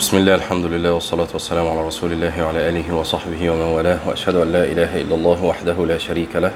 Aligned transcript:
بسم 0.00 0.16
الله 0.16 0.34
الحمد 0.34 0.64
لله 0.64 0.92
والصلاة 0.92 1.28
والسلام 1.32 1.68
على 1.68 1.86
رسول 1.86 2.12
الله 2.12 2.44
وعلى 2.44 2.68
آله 2.68 2.94
وصحبه 2.94 3.50
ومن 3.50 3.62
والاه 3.76 4.08
وأشهد 4.08 4.34
أن 4.34 4.52
لا 4.52 4.64
إله 4.64 5.00
إلا 5.00 5.14
الله 5.14 5.44
وحده 5.44 5.86
لا 5.86 5.98
شريك 5.98 6.36
له 6.36 6.52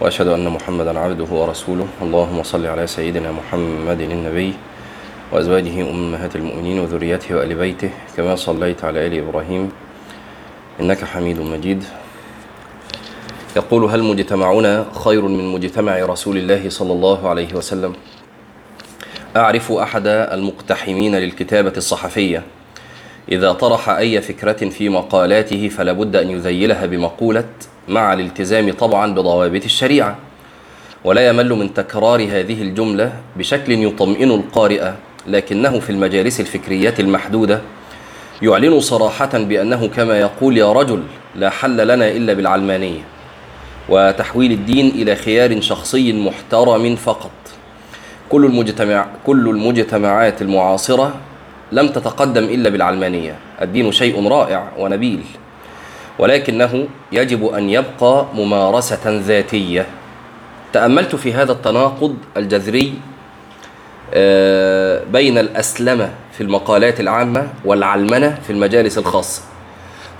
وأشهد 0.00 0.26
أن 0.26 0.48
محمدا 0.48 0.98
عبده 0.98 1.24
ورسوله. 1.24 1.86
اللهم 2.02 2.42
صل 2.42 2.66
على 2.66 2.86
سيدنا 2.86 3.32
محمد 3.32 4.00
النبي 4.00 4.54
وأزواجه 5.32 5.90
أمهات 5.90 6.36
المؤمنين 6.36 6.78
وذريته 6.78 7.36
وآل 7.36 7.54
بيته 7.54 7.90
كما 8.16 8.36
صليت 8.36 8.84
على 8.84 9.06
آل 9.06 9.18
إبراهيم 9.18 9.72
إنك 10.80 11.04
حميد 11.04 11.40
مجيد. 11.40 11.84
يقول 13.56 13.84
هل 13.84 14.02
مجتمعنا 14.02 14.86
خير 15.04 15.22
من 15.22 15.46
مجتمع 15.52 15.98
رسول 15.98 16.36
الله 16.36 16.68
صلى 16.68 16.92
الله 16.92 17.28
عليه 17.28 17.54
وسلم؟ 17.54 17.92
أعرف 19.36 19.72
أحد 19.72 20.06
المقتحمين 20.06 21.14
للكتابة 21.16 21.72
الصحفية 21.76 22.42
إذا 23.32 23.52
طرح 23.52 23.88
أي 23.88 24.20
فكرة 24.20 24.68
في 24.68 24.88
مقالاته 24.88 25.68
فلا 25.68 25.92
بد 25.92 26.16
أن 26.16 26.30
يذيلها 26.30 26.86
بمقولة 26.86 27.44
مع 27.88 28.12
الالتزام 28.12 28.72
طبعا 28.72 29.14
بضوابط 29.14 29.64
الشريعة. 29.64 30.16
ولا 31.04 31.28
يمل 31.28 31.48
من 31.52 31.74
تكرار 31.74 32.22
هذه 32.22 32.62
الجملة 32.62 33.12
بشكل 33.36 33.72
يطمئن 33.72 34.30
القارئ 34.30 34.90
لكنه 35.26 35.80
في 35.80 35.90
المجالس 35.90 36.40
الفكرية 36.40 36.94
المحدودة 36.98 37.60
يعلن 38.42 38.80
صراحة 38.80 39.38
بأنه 39.38 39.88
كما 39.88 40.18
يقول 40.20 40.58
يا 40.58 40.72
رجل 40.72 41.02
لا 41.34 41.50
حل 41.50 41.88
لنا 41.88 42.10
إلا 42.10 42.32
بالعلمانية. 42.32 43.00
وتحويل 43.88 44.52
الدين 44.52 44.88
إلى 44.88 45.16
خيار 45.16 45.60
شخصي 45.60 46.12
محترم 46.12 46.96
فقط. 46.96 47.30
كل 48.28 48.44
المجتمع 48.44 49.06
كل 49.26 49.48
المجتمعات 49.48 50.42
المعاصرة 50.42 51.14
لم 51.72 51.88
تتقدم 51.88 52.44
إلا 52.44 52.70
بالعلمانية. 52.70 53.34
الدين 53.62 53.92
شيء 53.92 54.28
رائع 54.28 54.68
ونبيل 54.78 55.22
ولكنه 56.18 56.88
يجب 57.12 57.46
أن 57.46 57.70
يبقى 57.70 58.26
ممارسة 58.34 59.00
ذاتية. 59.06 59.86
تأملت 60.72 61.16
في 61.16 61.32
هذا 61.32 61.52
التناقض 61.52 62.16
الجذري 62.36 62.94
بين 65.12 65.38
الأسلمة 65.38 66.10
في 66.32 66.40
المقالات 66.40 67.00
العامة 67.00 67.48
والعلمنة 67.64 68.38
في 68.46 68.50
المجالس 68.50 68.98
الخاصة. 68.98 69.42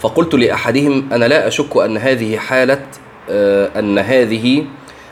فقلت 0.01 0.35
لأحدهم 0.35 1.09
أنا 1.13 1.25
لا 1.25 1.49
أشك 1.49 1.77
أن 1.77 1.97
هذه 1.97 2.37
حالة 2.37 2.83
أن 3.79 3.99
هذه 3.99 4.65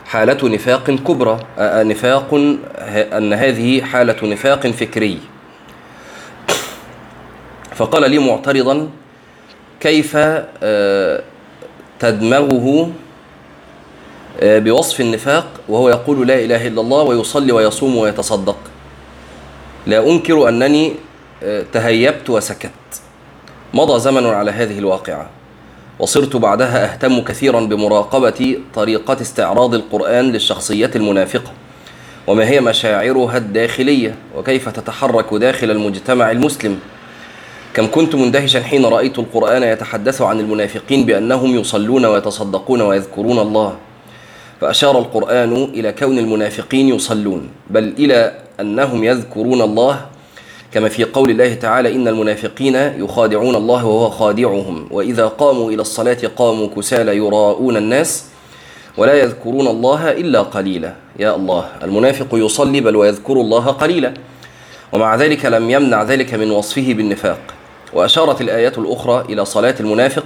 حالة 0.05 0.49
نفاق 0.49 0.91
كبرى 0.91 1.39
نفاق 1.59 2.33
أن 3.17 3.33
هذه 3.33 3.81
حالة 3.81 4.15
نفاق 4.23 4.67
فكري. 4.67 5.19
فقال 7.77 8.11
لي 8.11 8.19
معترضا 8.19 8.89
كيف 9.79 10.17
تدمغه 11.99 12.91
بوصف 14.41 15.01
النفاق؟ 15.01 15.47
وهو 15.69 15.89
يقول 15.89 16.27
لا 16.27 16.35
إله 16.45 16.67
إلا 16.67 16.81
الله 16.81 17.03
ويصلي 17.03 17.51
ويصوم 17.51 17.97
ويتصدق. 17.97 18.57
لا 19.87 20.09
أنكر 20.09 20.49
أنني 20.49 20.93
تهيبت 21.73 22.29
وسكت. 22.29 22.71
مضى 23.73 23.99
زمن 23.99 24.25
على 24.25 24.51
هذه 24.51 24.79
الواقعة 24.79 25.29
وصرت 25.99 26.35
بعدها 26.35 26.93
أهتم 26.93 27.21
كثيرا 27.21 27.61
بمراقبة 27.61 28.59
طريقة 28.75 29.21
استعراض 29.21 29.73
القرآن 29.73 30.31
للشخصية 30.31 30.91
المنافقة. 30.95 31.51
وما 32.27 32.49
هي 32.49 32.61
مشاعرها 32.61 33.37
الداخلية؟ 33.37 34.15
وكيف 34.35 34.69
تتحرك 34.69 35.33
داخل 35.33 35.71
المجتمع 35.71 36.31
المسلم؟ 36.31 36.79
كم 37.77 37.87
كنت 37.91 38.15
مندهشا 38.15 38.61
حين 38.61 38.85
رأيت 38.85 39.19
القرآن 39.19 39.63
يتحدث 39.63 40.21
عن 40.21 40.39
المنافقين 40.39 41.05
بأنهم 41.05 41.55
يصلون 41.55 42.05
ويتصدقون 42.05 42.81
ويذكرون 42.81 43.39
الله. 43.39 43.75
فأشار 44.61 44.99
القرآن 44.99 45.53
إلى 45.53 45.91
كون 45.91 46.17
المنافقين 46.17 46.89
يصلون 46.89 47.49
بل 47.69 47.93
إلى 47.99 48.33
أنهم 48.59 49.03
يذكرون 49.03 49.61
الله. 49.61 50.05
كما 50.73 50.89
في 50.89 51.03
قول 51.03 51.29
الله 51.29 51.53
تعالى 51.53 51.95
إن 51.95 52.07
المنافقين 52.07 52.75
يخادعون 52.75 53.55
الله 53.55 53.85
وهو 53.85 54.09
خادعهم 54.09 54.87
وإذا 54.91 55.27
قاموا 55.27 55.71
إلى 55.71 55.81
الصلاة 55.81 56.17
قاموا 56.35 56.67
كسالى 56.75 57.17
يراءون 57.17 57.77
الناس 57.77 58.25
ولا 58.97 59.13
يذكرون 59.13 59.67
الله 59.67 60.11
إلا 60.11 60.41
قليلا. 60.41 60.93
يا 61.19 61.35
الله 61.35 61.65
المنافق 61.83 62.27
يصلي 62.33 62.81
بل 62.81 62.95
ويذكر 62.95 63.33
الله 63.33 63.65
قليلا. 63.65 64.13
ومع 64.93 65.15
ذلك 65.15 65.45
لم 65.45 65.69
يمنع 65.69 66.03
ذلك 66.03 66.33
من 66.33 66.51
وصفه 66.51 66.93
بالنفاق. 66.93 67.56
وأشارت 67.93 68.41
الآية 68.41 68.73
الأخرى 68.77 69.25
إلى 69.29 69.45
صلاة 69.45 69.75
المنافق 69.79 70.25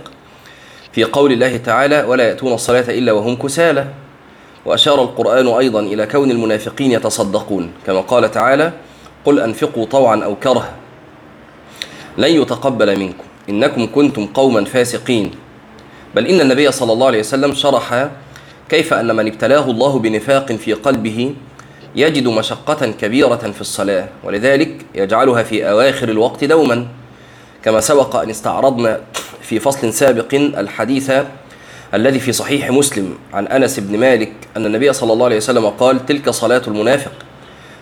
في 0.94 1.04
قول 1.04 1.32
الله 1.32 1.58
تعالى 1.58 2.04
ولا 2.04 2.28
يأتون 2.28 2.54
الصلاة 2.54 2.86
إلا 2.90 3.12
وهم 3.12 3.36
كسالى. 3.36 3.88
وأشار 4.66 5.02
القرآن 5.02 5.48
أيضا 5.48 5.80
إلى 5.80 6.06
كون 6.06 6.32
المنافقين 6.32 6.92
يتصدقون 6.92 7.72
كما 7.86 8.02
قال 8.02 8.32
تعالى 8.32 8.72
قل 9.26 9.40
أنفقوا 9.40 9.86
طوعا 9.86 10.24
أو 10.24 10.36
كرها 10.36 10.74
لن 12.18 12.42
يتقبل 12.42 13.00
منكم 13.00 13.24
إنكم 13.50 13.88
كنتم 13.92 14.26
قوما 14.26 14.66
فاسقين. 14.66 15.32
بل 16.16 16.28
إن 16.28 16.42
النبي 16.42 16.72
صلى 16.72 16.94
الله 16.94 17.08
عليه 17.08 17.20
وسلم 17.20 17.54
شرح 17.54 18.10
كيف 18.70 18.94
أن 18.94 19.16
من 19.16 19.28
ابتلاه 19.28 19.72
الله 19.72 20.00
بنفاق 20.00 20.52
في 20.52 20.74
قلبه 20.74 21.34
يجد 21.96 22.28
مشقة 22.28 22.92
كبيرة 23.02 23.52
في 23.56 23.62
الصلاة 23.62 24.08
ولذلك 24.24 24.86
يجعلها 24.96 25.44
في 25.44 25.70
أواخر 25.70 26.10
الوقت 26.10 26.44
دوما. 26.44 26.88
كما 27.64 27.80
سبق 27.80 28.16
أن 28.16 28.30
استعرضنا 28.30 29.02
في 29.42 29.60
فصل 29.60 29.94
سابق 29.94 30.34
الحديث 30.34 31.12
الذي 31.94 32.20
في 32.20 32.32
صحيح 32.32 32.72
مسلم 32.72 33.18
عن 33.34 33.48
أنس 33.48 33.80
بن 33.80 34.00
مالك 34.00 34.34
أن 34.58 34.66
النبي 34.66 34.94
صلى 34.94 35.14
الله 35.14 35.26
عليه 35.26 35.38
وسلم 35.38 35.70
قال 35.70 36.06
تلك 36.06 36.30
صلاة 36.30 36.62
المنافق. 36.68 37.12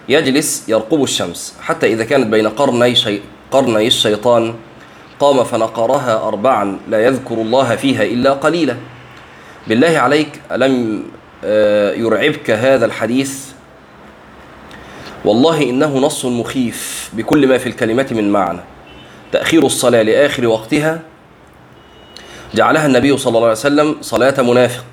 يجلس 0.09 0.69
يرقب 0.69 1.03
الشمس 1.03 1.55
حتى 1.61 1.93
إذا 1.93 2.03
كانت 2.03 2.27
بين 2.27 2.47
قرني, 2.47 2.95
شي... 2.95 3.19
قرني 3.51 3.87
الشيطان 3.87 4.53
قام 5.19 5.43
فنقرها 5.43 6.27
أربعا 6.27 6.77
لا 6.89 7.05
يذكر 7.05 7.35
الله 7.35 7.75
فيها 7.75 8.03
إلا 8.03 8.33
قليلا. 8.33 8.77
بالله 9.67 9.97
عليك 9.97 10.41
ألم 10.51 11.03
يرعبك 12.03 12.51
هذا 12.51 12.85
الحديث؟ 12.85 13.45
والله 15.25 15.63
إنه 15.63 15.97
نص 15.97 16.25
مخيف 16.25 17.09
بكل 17.13 17.47
ما 17.47 17.57
في 17.57 17.69
الكلمة 17.69 18.07
من 18.11 18.31
معنى. 18.31 18.59
تأخير 19.31 19.65
الصلاة 19.65 20.01
لآخر 20.01 20.47
وقتها 20.47 20.99
جعلها 22.53 22.85
النبي 22.85 23.17
صلى 23.17 23.29
الله 23.29 23.41
عليه 23.41 23.51
وسلم 23.51 23.95
صلاة 24.01 24.41
منافق. 24.41 24.85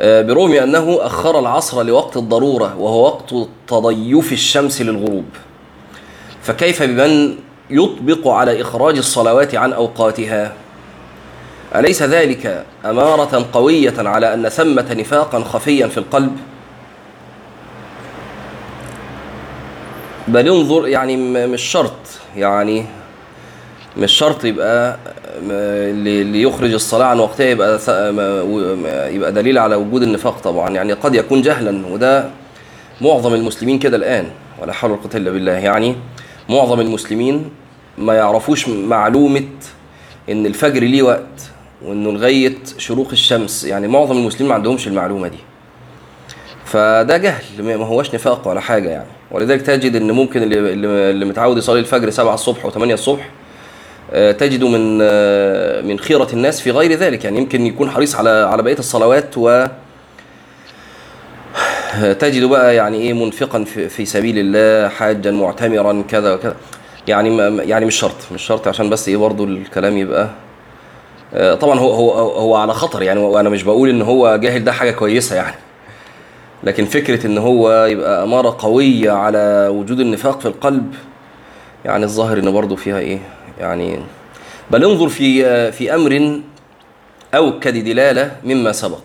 برغم 0.00 0.52
أنه 0.52 0.98
أخر 1.00 1.38
العصر 1.38 1.82
لوقت 1.82 2.16
الضرورة 2.16 2.76
وهو 2.76 3.04
وقت 3.04 3.34
تضيف 3.68 4.32
الشمس 4.32 4.82
للغروب. 4.82 5.24
فكيف 6.42 6.82
بمن 6.82 7.36
يطبق 7.70 8.28
على 8.28 8.60
إخراج 8.60 8.98
الصلوات 8.98 9.54
عن 9.54 9.72
أوقاتها؟ 9.72 10.52
أليس 11.74 12.02
ذلك 12.02 12.64
أمارة 12.84 13.48
قوية 13.52 13.94
على 13.98 14.34
أن 14.34 14.48
ثمة 14.48 14.94
نفاقا 14.94 15.44
خفيا 15.44 15.86
في 15.86 15.98
القلب؟ 15.98 16.36
بل 20.28 20.48
انظر 20.48 20.88
يعني 20.88 21.16
مش 21.46 21.62
شرط 21.62 21.92
يعني 22.36 22.86
مش 23.98 24.12
شرط 24.12 24.44
يبقى 24.44 24.96
اللي 25.50 26.42
يخرج 26.42 26.72
الصلاة 26.72 27.06
عن 27.06 27.18
وقتها 27.20 27.46
يبقى 27.46 27.78
يبقى 29.14 29.32
دليل 29.32 29.58
على 29.58 29.74
وجود 29.76 30.02
النفاق 30.02 30.38
طبعا. 30.38 30.70
يعني 30.70 30.92
قد 30.92 31.14
يكون 31.14 31.42
جهلا 31.42 31.86
وده 31.86 32.30
معظم 33.00 33.34
المسلمين 33.34 33.78
كده 33.78 33.96
الآن 33.96 34.26
ولا 34.62 34.72
حول 34.72 34.90
ولا 34.90 35.00
قوة 35.00 35.10
إلا 35.14 35.30
بالله. 35.30 35.52
يعني 35.52 35.96
معظم 36.48 36.80
المسلمين 36.80 37.50
ما 37.98 38.14
يعرفوش 38.14 38.68
معلومة 38.68 39.44
إن 40.30 40.46
الفجر 40.46 40.82
ليه 40.82 41.02
وقت 41.02 41.50
وإنه 41.84 42.12
لغاية 42.12 42.54
شروق 42.78 43.08
الشمس. 43.12 43.64
يعني 43.64 43.88
معظم 43.88 44.16
المسلمين 44.16 44.48
ما 44.48 44.54
عندهمش 44.54 44.88
المعلومة 44.88 45.28
دي. 45.28 45.38
فده 46.64 47.16
جهل 47.16 47.42
ما 47.58 47.84
هوش 47.86 48.14
نفاق 48.14 48.48
ولا 48.48 48.60
حاجة 48.60 48.88
يعني. 48.88 49.08
ولذلك 49.30 49.62
تجد 49.62 49.96
إن 49.96 50.10
ممكن 50.10 50.42
اللي, 50.42 51.24
متعود 51.24 51.58
يصلي 51.58 51.80
الفجر 51.80 52.10
7 52.10 52.34
الصبح 52.34 52.66
و8 52.70 52.76
الصبح 52.82 53.28
تجد 54.12 54.64
من 54.64 54.98
من 55.88 55.98
خيرة 55.98 56.28
الناس 56.32 56.60
في 56.60 56.70
غير 56.70 56.92
ذلك. 56.92 57.24
يعني 57.24 57.38
يمكن 57.38 57.66
يكون 57.66 57.90
حريص 57.90 58.16
على 58.16 58.30
على 58.30 58.62
بقية 58.62 58.78
الصلوات 58.78 59.34
و 59.36 59.66
تجد 62.18 62.44
بقى 62.44 62.74
يعني 62.76 62.98
إيه 62.98 63.12
منفقا 63.12 63.64
في, 63.64 64.04
سبيل 64.04 64.34
الله 64.38 64.88
حاجا 64.88 65.30
معتمرا 65.30 66.04
كذا 66.08 66.34
وكذا. 66.34 66.56
يعني 67.08 67.36
يعني 67.68 67.86
مش 67.86 67.96
شرط 67.96 68.16
مش 68.32 68.42
شرط. 68.42 68.68
عشان 68.68 68.90
بس 68.90 69.08
إيه 69.08 69.16
برضه 69.16 69.44
الكلام 69.44 69.96
يبقى 69.98 70.28
طبعا 71.60 71.78
هو 71.78 71.90
هو 71.92 72.10
هو 72.12 72.54
على 72.56 72.74
خطر. 72.74 73.02
يعني 73.02 73.20
وأنا 73.20 73.48
مش 73.48 73.62
بقول 73.62 73.88
إن 73.88 74.02
هو 74.02 74.36
جاهل 74.36 74.64
ده 74.64 74.72
حاجة 74.72 74.90
كويسة 74.90 75.36
يعني. 75.36 75.56
لكن 76.64 76.84
فكرة 76.84 77.26
إن 77.26 77.38
هو 77.38 77.84
يبقى 77.84 78.22
أمارة 78.22 78.56
قوية 78.58 79.10
على 79.10 79.68
وجود 79.72 80.00
النفاق 80.00 80.40
في 80.40 80.46
القلب 80.46 80.94
يعني 81.84 82.04
الظاهر 82.04 82.38
إن 82.38 82.52
برضه 82.52 82.76
فيها 82.76 82.98
إيه 82.98 83.18
يعني 83.58 84.00
بل 84.70 84.84
انظر 84.84 85.08
في 85.08 85.72
في 85.72 85.94
أمر 85.94 86.40
أوكد 87.34 87.84
دلالة 87.84 88.36
مما 88.44 88.72
سبق 88.72 89.02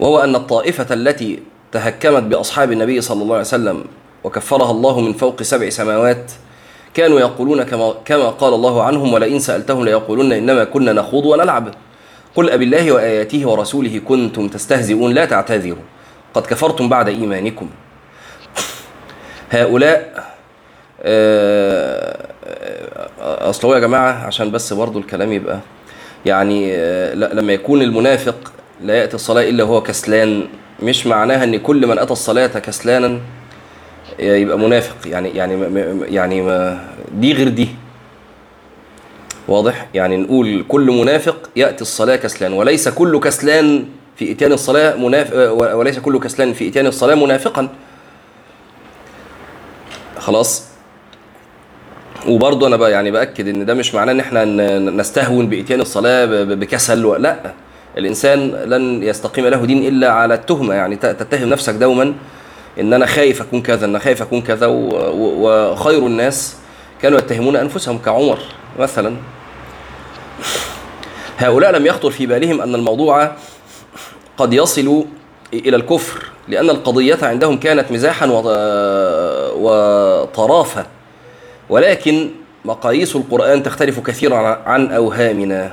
وهو 0.00 0.18
أن 0.18 0.34
الطائفة 0.34 0.94
التي 0.94 1.42
تهكمت 1.72 2.22
بأصحاب 2.22 2.72
النبي 2.72 3.00
صلى 3.00 3.22
الله 3.22 3.34
عليه 3.34 3.44
وسلم 3.44 3.84
وكفرها 4.24 4.70
الله 4.70 5.00
من 5.00 5.12
فوق 5.12 5.42
سبع 5.42 5.68
سماوات 5.68 6.32
كانوا 6.94 7.20
يقولون 7.20 7.62
كما, 7.62 7.94
كما 8.04 8.28
قال 8.28 8.54
الله 8.54 8.82
عنهم 8.82 9.12
ولئن 9.12 9.38
سألتهم 9.38 9.84
ليقولون 9.84 10.32
إنما 10.32 10.64
كنا 10.64 10.92
نخوض 10.92 11.26
ونلعب. 11.26 11.74
قل 12.34 12.50
أبي 12.50 12.64
الله 12.64 12.92
وآياته 12.92 13.48
ورسوله 13.48 14.00
كنتم 14.08 14.48
تستهزئون 14.48 15.12
لا 15.14 15.24
تعتذروا 15.24 15.82
قد 16.34 16.46
كفرتم 16.46 16.88
بعد 16.88 17.08
إيمانكم. 17.08 17.70
هؤلاء 19.50 20.30
أصل 23.20 23.68
هو 23.68 23.74
يا 23.74 23.78
جماعة 23.80 24.26
عشان 24.26 24.50
بس 24.50 24.72
برضو 24.72 24.98
الكلام 24.98 25.32
يبقى 25.32 25.60
يعني 26.26 26.76
لما 27.14 27.52
يكون 27.52 27.82
المنافق 27.82 28.52
لا 28.82 28.94
يأتي 28.94 29.14
الصلاة 29.14 29.48
إلا 29.48 29.64
هو 29.64 29.82
كسلان 29.82 30.48
مش 30.82 31.06
معناها 31.06 31.44
إن 31.44 31.56
كل 31.56 31.86
من 31.86 31.98
أتى 31.98 32.12
الصلاة 32.12 32.46
كسلانا 32.46 33.20
يبقى 34.18 34.58
منافق. 34.58 34.96
يعني 35.06 35.28
يعني 35.28 35.64
يعني 36.14 36.42
ما 36.42 36.84
دي 37.12 37.32
غير 37.32 37.48
دي. 37.48 37.68
واضح؟ 39.48 39.86
يعني 39.94 40.16
نقول 40.16 40.64
كل 40.68 40.86
منافق 40.86 41.50
يأتي 41.56 41.82
الصلاة 41.82 42.16
كسلان 42.16 42.52
وليس 42.52 42.88
كل 42.88 43.20
كسلان 43.20 43.84
في 44.16 44.32
إتيان 44.32 44.52
الصلاة 44.52 44.96
منافق 44.96 45.52
وليس 45.76 45.98
كل 45.98 46.18
كسلان 46.20 46.52
في 46.52 46.68
إتيان 46.68 46.86
الصلاة 46.86 47.14
منافقا. 47.14 47.68
خلاص؟ 50.18 50.69
وبرضه 52.28 52.66
أنا 52.66 52.76
بقى 52.76 52.90
يعني 52.90 53.10
بأكد 53.10 53.48
إن 53.48 53.66
ده 53.66 53.74
مش 53.74 53.94
معناه 53.94 54.12
إن 54.12 54.20
إحنا 54.20 54.44
نستهون 54.78 55.46
بإتيان 55.48 55.80
الصلاة 55.80 56.24
بكسل 56.44 57.22
لأ 57.22 57.52
الإنسان 57.98 58.50
لن 58.50 59.02
يستقيم 59.02 59.46
له 59.46 59.64
دين 59.64 59.86
إلا 59.88 60.10
على 60.12 60.34
التهمة. 60.34 60.74
يعني 60.74 60.96
تتهم 60.96 61.48
نفسك 61.48 61.74
دوما 61.74 62.14
إن 62.80 62.92
أنا 62.92 63.06
خايف 63.06 63.40
أكون 63.42 63.62
كذا 63.62 63.86
إن 63.86 63.98
خايف 63.98 64.22
أكون 64.22 64.40
كذا 64.42 64.66
وخير 64.66 66.06
الناس 66.06 66.56
كانوا 67.02 67.18
يتهمون 67.18 67.56
أنفسهم 67.56 67.98
كعمر 67.98 68.38
مثلا. 68.78 69.16
هؤلاء 71.38 71.72
لم 71.72 71.86
يخطر 71.86 72.10
في 72.10 72.26
بالهم 72.26 72.60
أن 72.60 72.74
الموضوع 72.74 73.32
قد 74.36 74.52
يصل 74.52 75.04
إلى 75.54 75.76
الكفر 75.76 76.24
لأن 76.48 76.70
القضية 76.70 77.18
عندهم 77.22 77.56
كانت 77.58 77.92
مزاحا 77.92 78.26
وطرافه 79.54 80.86
ولكن 81.70 82.30
مقاييس 82.64 83.16
القرآن 83.16 83.62
تختلف 83.62 84.00
كثيرا 84.00 84.36
عن 84.66 84.92
أوهامنا. 84.92 85.72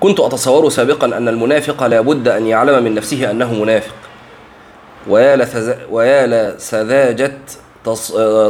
كنت 0.00 0.20
أتصور 0.20 0.68
سابقا 0.68 1.06
أن 1.06 1.28
المنافق 1.28 1.86
لا 1.86 2.00
بد 2.00 2.28
أن 2.28 2.46
يعلم 2.46 2.84
من 2.84 2.94
نفسه 2.94 3.30
أنه 3.30 3.54
منافق. 3.54 3.94
ويا 5.08 5.48
ويا 5.90 6.26
لسذاجة 6.26 7.38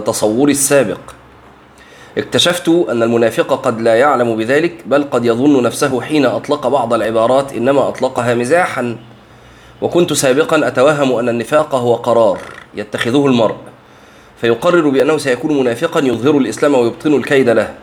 تصوري 0.06 0.52
السابق. 0.52 1.00
اكتشفت 2.18 2.68
أن 2.68 3.02
المنافق 3.02 3.64
قد 3.66 3.80
لا 3.80 3.94
يعلم 3.94 4.36
بذلك 4.36 4.74
بل 4.86 5.04
قد 5.04 5.24
يظن 5.24 5.62
نفسه 5.62 6.00
حين 6.00 6.26
أطلق 6.26 6.66
بعض 6.68 6.94
العبارات 6.94 7.52
إنما 7.52 7.88
أطلقها 7.88 8.34
مزاحا. 8.34 8.96
وكنت 9.82 10.12
سابقا 10.12 10.68
أتوهم 10.68 11.12
أن 11.12 11.28
النفاق 11.28 11.74
هو 11.74 11.94
قرار 11.94 12.38
يتخذه 12.74 13.26
المرء. 13.26 13.56
فيقرر 14.40 14.88
بأنه 14.88 15.18
سيكون 15.18 15.60
منافقا 15.60 16.00
يظهر 16.00 16.38
الإسلام 16.38 16.74
ويبطن 16.74 17.14
الكيد 17.14 17.48
له. 17.48 17.74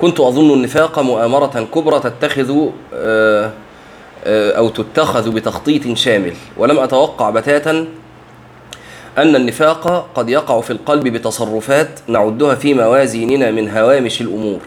كنت 0.00 0.20
أظن 0.20 0.50
النفاق 0.52 0.98
مؤامرة 0.98 1.66
كبرى 1.74 2.00
تتخذ 2.00 2.68
أو 4.26 4.68
تتخذ 4.68 5.30
بتخطيط 5.30 5.96
شامل. 5.96 6.32
ولم 6.56 6.78
أتوقع 6.78 7.30
بتاتا 7.30 7.86
أن 9.18 9.36
النفاق 9.36 10.08
قد 10.14 10.28
يقع 10.28 10.60
في 10.60 10.70
القلب 10.70 11.08
بتصرفات 11.08 12.00
نعدها 12.08 12.54
في 12.54 12.74
موازيننا 12.74 13.50
من 13.50 13.70
هوامش 13.70 14.20
الأمور. 14.20 14.60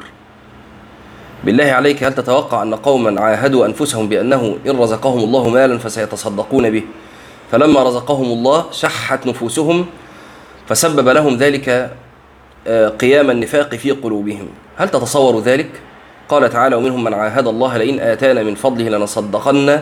بالله 1.43 1.65
عليك 1.65 2.03
هل 2.03 2.15
تتوقع 2.15 2.63
أن 2.63 2.75
قوما 2.75 3.21
عاهدوا 3.21 3.65
أنفسهم 3.65 4.09
بأنه 4.09 4.57
إن 4.67 4.79
رزقهم 4.79 5.19
الله 5.19 5.49
مالا 5.49 5.77
فسيتصدقون 5.77 6.69
به؟ 6.69 6.83
فلما 7.51 7.83
رزقهم 7.83 8.25
الله 8.25 8.65
شحت 8.71 9.27
نفوسهم 9.27 9.85
فسبب 10.69 11.09
لهم 11.09 11.37
ذلك 11.37 11.91
قيام 12.99 13.31
النفاق 13.31 13.75
في 13.75 13.91
قلوبهم. 13.91 14.47
هل 14.77 14.89
تتصور 14.89 15.39
ذلك؟ 15.39 15.69
قال 16.29 16.49
تعالى 16.49 16.75
ومنهم 16.75 17.03
من 17.03 17.13
عاهد 17.13 17.47
الله 17.47 17.77
لئن 17.77 17.99
آتانا 17.99 18.43
من 18.43 18.55
فضله 18.55 18.89
لنصدقن 18.89 19.79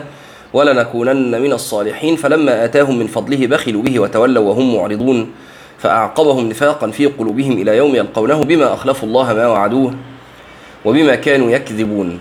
ولنكونن 0.52 1.42
من 1.42 1.52
الصالحين. 1.52 2.16
فلما 2.16 2.64
آتاهم 2.64 2.98
من 2.98 3.06
فضله 3.06 3.46
بخلوا 3.46 3.82
به 3.82 4.00
وتولوا 4.00 4.48
وهم 4.48 4.76
معرضون 4.76 5.30
فأعقبهم 5.78 6.48
نفاقا 6.48 6.90
في 6.90 7.06
قلوبهم 7.06 7.52
إلى 7.52 7.76
يوم 7.76 7.94
يلقونه 7.94 8.44
بما 8.44 8.74
أخلفوا 8.74 9.08
الله 9.08 9.32
ما 9.34 9.46
وعدوه 9.46 9.94
وبما 10.84 11.14
كانوا 11.14 11.50
يكذبون. 11.50 12.18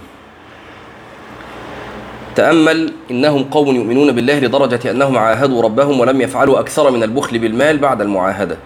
تأمل 2.38 2.94
إنهم 3.12 3.44
قوم 3.44 3.76
يؤمنون 3.76 4.12
بالله 4.12 4.40
لدرجة 4.40 4.92
أنهم 4.92 5.18
عاهدوا 5.18 5.62
ربهم 5.62 6.00
ولم 6.00 6.22
يفعلوا 6.22 6.60
أكثر 6.60 6.92
من 6.92 7.04
البخل 7.04 7.40
بالمال 7.40 7.78
بعد 7.78 8.02
المعاهدة. 8.02 8.58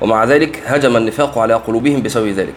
ومع 0.00 0.24
ذلك 0.24 0.62
هجم 0.66 0.96
النفاق 0.96 1.38
على 1.38 1.54
قلوبهم 1.54 2.02
بسبب 2.02 2.28
ذلك. 2.28 2.54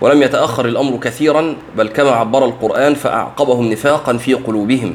ولم 0.00 0.22
يتأخر 0.22 0.64
الأمر 0.66 0.96
كثيرا 0.96 1.56
بل 1.76 1.88
كما 1.88 2.10
عبر 2.10 2.44
القرآن 2.44 2.94
فأعقبهم 2.94 3.70
نفاقا 3.70 4.16
في 4.16 4.34
قلوبهم. 4.34 4.94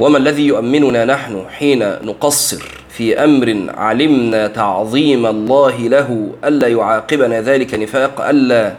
وما 0.00 0.18
الذي 0.18 0.46
يؤمننا 0.46 1.04
نحن 1.04 1.44
حين 1.58 1.78
نقصر 2.02 2.62
في 2.88 3.24
أمر 3.24 3.66
علمنا 3.74 4.46
تعظيم 4.46 5.26
الله 5.26 5.76
له 5.78 6.30
ألا 6.44 6.68
يعاقبنا 6.68 7.40
ذلك 7.40 7.74
نفاق 7.74 8.28
ألا 8.28 8.76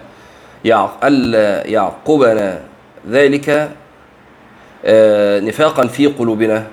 يعقبنا 1.66 2.60
ذلك 3.10 3.72
نفاقا 5.48 5.88
في 5.88 6.08
قلوبنا. 6.08 6.68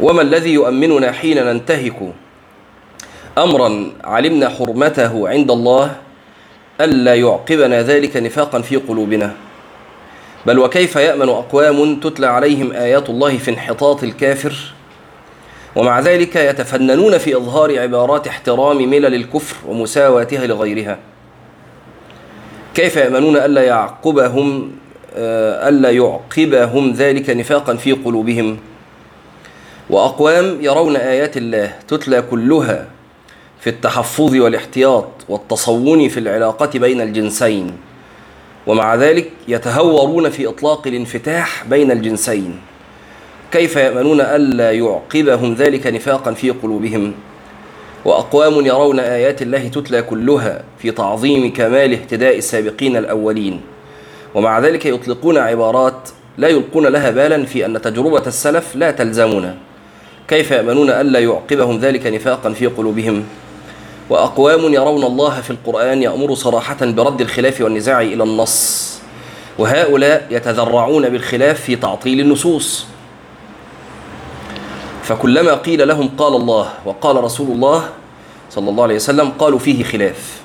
وما 0.00 0.22
الذي 0.22 0.52
يؤمننا 0.52 1.12
حين 1.12 1.46
ننتهك؟ 1.46 2.12
امرا 3.38 3.92
علمنا 4.04 4.48
حرمته 4.48 5.28
عند 5.28 5.50
الله 5.50 5.96
الا 6.80 7.14
يعقبنا 7.14 7.82
ذلك 7.82 8.16
نفاقا 8.16 8.60
في 8.60 8.76
قلوبنا. 8.76 9.32
بل 10.46 10.58
وكيف 10.58 10.96
يأمن 10.96 11.28
أقوام 11.28 12.00
تتلى 12.00 12.26
عليهم 12.26 12.72
آيات 12.72 13.10
الله 13.10 13.38
في 13.38 13.50
انحطاط 13.50 14.02
الكافر؟ 14.02 14.54
ومع 15.78 16.00
ذلك 16.00 16.36
يتفننون 16.36 17.18
في 17.18 17.36
إظهار 17.36 17.78
عبارات 17.78 18.26
احترام 18.26 18.76
ملل 18.76 19.14
الكفر 19.14 19.56
ومساواتها 19.68 20.46
لغيرها. 20.46 20.98
كيف 22.74 22.96
يأمنون 22.96 23.36
ألا 23.36 23.62
يعقبهم 23.62 24.72
ألا 25.68 25.90
يعقبهم 25.90 26.92
ذلك 26.92 27.30
نفاقا 27.30 27.76
في 27.76 27.92
قلوبهم؟ 27.92 28.58
وأقوام 29.90 30.58
يرون 30.60 30.96
آيات 30.96 31.36
الله 31.36 31.72
تتلى 31.88 32.22
كلها 32.22 32.86
في 33.60 33.70
التحفظ 33.70 34.34
والاحتياط 34.36 35.08
والتصون 35.28 36.08
في 36.08 36.20
العلاقة 36.20 36.78
بين 36.78 37.00
الجنسين 37.00 37.72
ومع 38.66 38.94
ذلك 38.94 39.30
يتهورون 39.48 40.30
في 40.30 40.48
إطلاق 40.48 40.86
الانفتاح 40.86 41.64
بين 41.64 41.90
الجنسين. 41.90 42.60
كيف 43.52 43.76
يأمنون 43.76 44.20
ألا 44.20 44.72
يعقبهم 44.72 45.54
ذلك 45.54 45.86
نفاقا 45.86 46.32
في 46.32 46.50
قلوبهم؟ 46.50 47.12
وأقوام 48.04 48.66
يرون 48.66 49.00
آيات 49.00 49.42
الله 49.42 49.68
تتلى 49.68 50.02
كلها 50.02 50.62
في 50.78 50.90
تعظيم 50.90 51.52
كمال 51.52 51.92
اهتداء 51.92 52.38
السابقين 52.38 52.96
الأولين. 52.96 53.60
ومع 54.34 54.58
ذلك 54.58 54.86
يطلقون 54.86 55.38
عبارات 55.38 56.08
لا 56.38 56.48
يلقون 56.48 56.86
لها 56.86 57.10
بالا 57.10 57.44
في 57.44 57.66
أن 57.66 57.82
تجربة 57.82 58.26
السلف 58.26 58.76
لا 58.76 58.90
تلزمنا. 58.90 59.54
كيف 60.28 60.50
يأمنون 60.50 60.90
ألا 60.90 61.18
يعقبهم 61.18 61.78
ذلك 61.78 62.06
نفاقا 62.06 62.52
في 62.52 62.66
قلوبهم؟ 62.66 63.24
وأقوام 64.10 64.74
يرون 64.74 65.04
الله 65.04 65.40
في 65.40 65.50
القرآن 65.50 66.02
يأمر 66.02 66.34
صراحة 66.34 66.76
برد 66.80 67.20
الخلاف 67.20 67.60
والنزاع 67.60 68.00
إلى 68.00 68.24
النص. 68.24 68.88
وهؤلاء 69.58 70.26
يتذرعون 70.30 71.08
بالخلاف 71.08 71.60
في 71.60 71.76
تعطيل 71.76 72.20
النصوص. 72.20 72.86
فكلما 75.08 75.54
قيل 75.54 75.88
لهم 75.88 76.08
قال 76.18 76.36
الله 76.36 76.68
وقال 76.84 77.24
رسول 77.24 77.50
الله 77.50 77.84
صلى 78.50 78.70
الله 78.70 78.82
عليه 78.82 78.94
وسلم 78.94 79.28
قالوا 79.28 79.58
فيه 79.58 79.84
خلاف. 79.84 80.40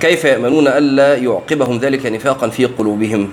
كيف 0.00 0.24
يأمنون 0.24 0.68
الا 0.68 1.14
يعقبهم 1.16 1.78
ذلك 1.78 2.06
نفاقا 2.06 2.48
في 2.48 2.64
قلوبهم؟ 2.64 3.30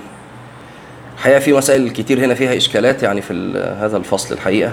الحقيقة 1.16 1.38
في 1.38 1.52
مسائل 1.52 1.90
كتير 1.90 2.18
هنا 2.24 2.34
فيها 2.34 2.56
إشكالات 2.56 3.02
يعني 3.02 3.22
في 3.22 3.32
هذا 3.80 3.96
الفصل 3.96 4.34
الحقيقة. 4.34 4.72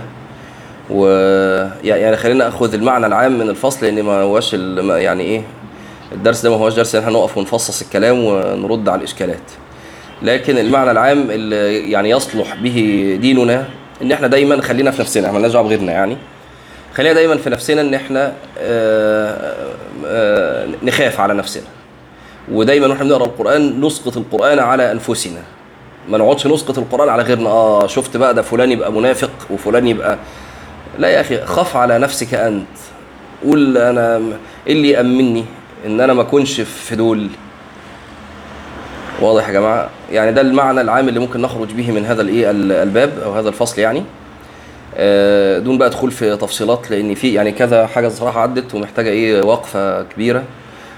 و 0.89 1.05
يعني 1.83 2.17
خلينا 2.17 2.47
أخذ 2.47 2.73
المعنى 2.73 3.05
العام 3.05 3.39
من 3.39 3.49
الفصل 3.49 3.85
لأن 3.85 4.03
ما 4.03 4.41
ما- 4.81 4.99
يعني 4.99 5.23
إيه 5.23 5.41
الدرس 6.11 6.41
ده 6.41 6.49
ما 6.49 6.55
هوش 6.55 6.73
درس 6.73 6.95
إحنا 6.95 7.11
نقف 7.11 7.37
ونفصص 7.37 7.81
الكلام 7.81 8.23
ونرد 8.23 8.89
على 8.89 8.99
الإشكالات. 8.99 9.51
لكن 10.21 10.57
المعنى 10.57 10.91
العام 10.91 11.31
اللي 11.31 11.91
يعني 11.91 12.09
يصلح 12.09 12.55
به 12.55 13.17
ديننا 13.21 13.65
إن 14.01 14.11
إحنا 14.11 14.27
دايما 14.27 14.61
خلينا 14.61 14.91
في 14.91 15.01
نفسنا 15.01 15.23
إحنا 15.27 15.33
مالناش 15.33 15.51
دعوة 15.51 15.65
بغيرنا 15.65 15.91
يعني. 15.91 16.17
خلينا 16.95 17.13
دايما 17.13 17.37
في 17.37 17.49
نفسنا 17.49 17.81
إن 17.81 17.93
إحنا 17.93 18.33
آه، 18.57 19.55
آه، 20.05 20.67
نخاف 20.83 21.19
على 21.19 21.33
نفسنا. 21.33 21.63
ودايما 22.51 22.87
وإحنا 22.87 23.03
بنقرأ 23.03 23.25
القرآن 23.25 23.81
نسقط 23.81 24.17
القرآن 24.17 24.59
على 24.59 24.91
أنفسنا. 24.91 25.41
ما 26.09 26.17
نقعدش 26.17 26.47
نسقط 26.47 26.77
القرآن 26.77 27.09
على 27.09 27.23
غيرنا. 27.23 27.49
آه 27.49 27.87
شفت 27.87 28.17
بقى 28.17 28.33
ده 28.33 28.41
فلان 28.41 28.71
يبقى 28.71 28.91
منافق 28.91 29.31
وفلان 29.49 29.87
يبقى. 29.87 30.17
لا 30.99 31.09
يا 31.09 31.21
أخي 31.21 31.45
خاف 31.45 31.75
على 31.77 31.99
نفسك 31.99 32.33
أنت. 32.33 32.67
قول 33.45 33.77
أنا 33.77 34.21
إيه 34.67 34.73
اللي 34.73 34.89
يأمني 34.89 35.45
إن 35.85 36.01
أنا 36.01 36.13
ما 36.13 36.21
أكونش 36.21 36.61
في 36.61 36.95
دول؟ 36.95 37.29
واضح 39.21 39.47
يا 39.47 39.53
جماعة؟ 39.53 39.89
يعني 40.11 40.31
ده 40.31 40.41
المعنى 40.41 40.81
العام 40.81 41.09
اللي 41.09 41.19
ممكن 41.19 41.41
نخرج 41.41 41.71
به 41.73 41.91
من 41.91 42.05
هذا 42.05 42.21
الايه 42.21 42.51
ال- 42.51 42.71
الباب 42.71 43.19
أو 43.25 43.33
هذا 43.33 43.49
الفصل 43.49 43.81
يعني. 43.81 44.03
آه، 44.97 45.59
دون 45.59 45.77
بقى 45.77 45.89
دخول 45.89 46.11
في 46.11 46.35
تفصيلات 46.37 46.91
لأن 46.91 47.15
في 47.15 47.33
يعني 47.33 47.51
كذا 47.51 47.87
حاجة 47.87 48.07
صراحة 48.07 48.41
عدت 48.41 48.75
ومحتاجة 48.75 49.09
إيه 49.09 49.41
وقفة 49.41 50.03
كبيرة. 50.03 50.43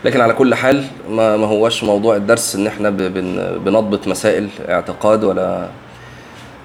لكن 0.05 0.21
على 0.21 0.33
كل 0.33 0.55
حال 0.55 0.83
ما, 1.09 1.37
ما 1.37 1.47
هوش 1.47 1.83
موضوع 1.83 2.15
الدرس 2.15 2.55
إن 2.55 2.67
إحنا 2.67 2.89
بنضبط 3.65 4.07
مسائل 4.07 4.49
اعتقاد 4.69 5.23
ولا 5.23 5.67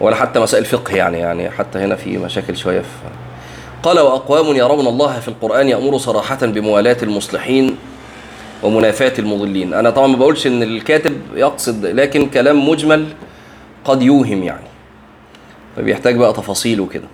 ولا 0.00 0.16
حتى 0.16 0.40
مسائل 0.40 0.64
فقه 0.64 0.96
يعني 0.96 1.18
يعني 1.18 1.50
حتى 1.50 1.78
هنا 1.78 1.96
في 1.96 2.18
مشاكل 2.18 2.56
شوية. 2.56 2.80
في 2.80 2.86
قال 3.82 4.00
وأقوام 4.00 4.56
يرون 4.56 4.86
الله 4.86 5.20
في 5.20 5.28
القرآن 5.28 5.68
يأمر 5.68 5.98
صراحة 5.98 6.38
بموالاة 6.46 6.96
المصلحين 7.02 7.76
ومنافاة 8.62 9.12
المضلين. 9.18 9.74
أنا 9.74 9.90
طبعا 9.90 10.06
ما 10.06 10.16
بقولش 10.16 10.46
إن 10.46 10.62
الكاتب 10.62 11.20
يقصد 11.34 11.86
لكن 11.86 12.26
كلام 12.26 12.68
مجمل 12.68 13.06
قد 13.84 14.02
يوهم 14.02 14.42
يعني. 14.42 14.66
فبيحتاج 15.76 16.16
بقى 16.16 16.32
تفاصيل 16.32 16.80
وكده. 16.80 17.08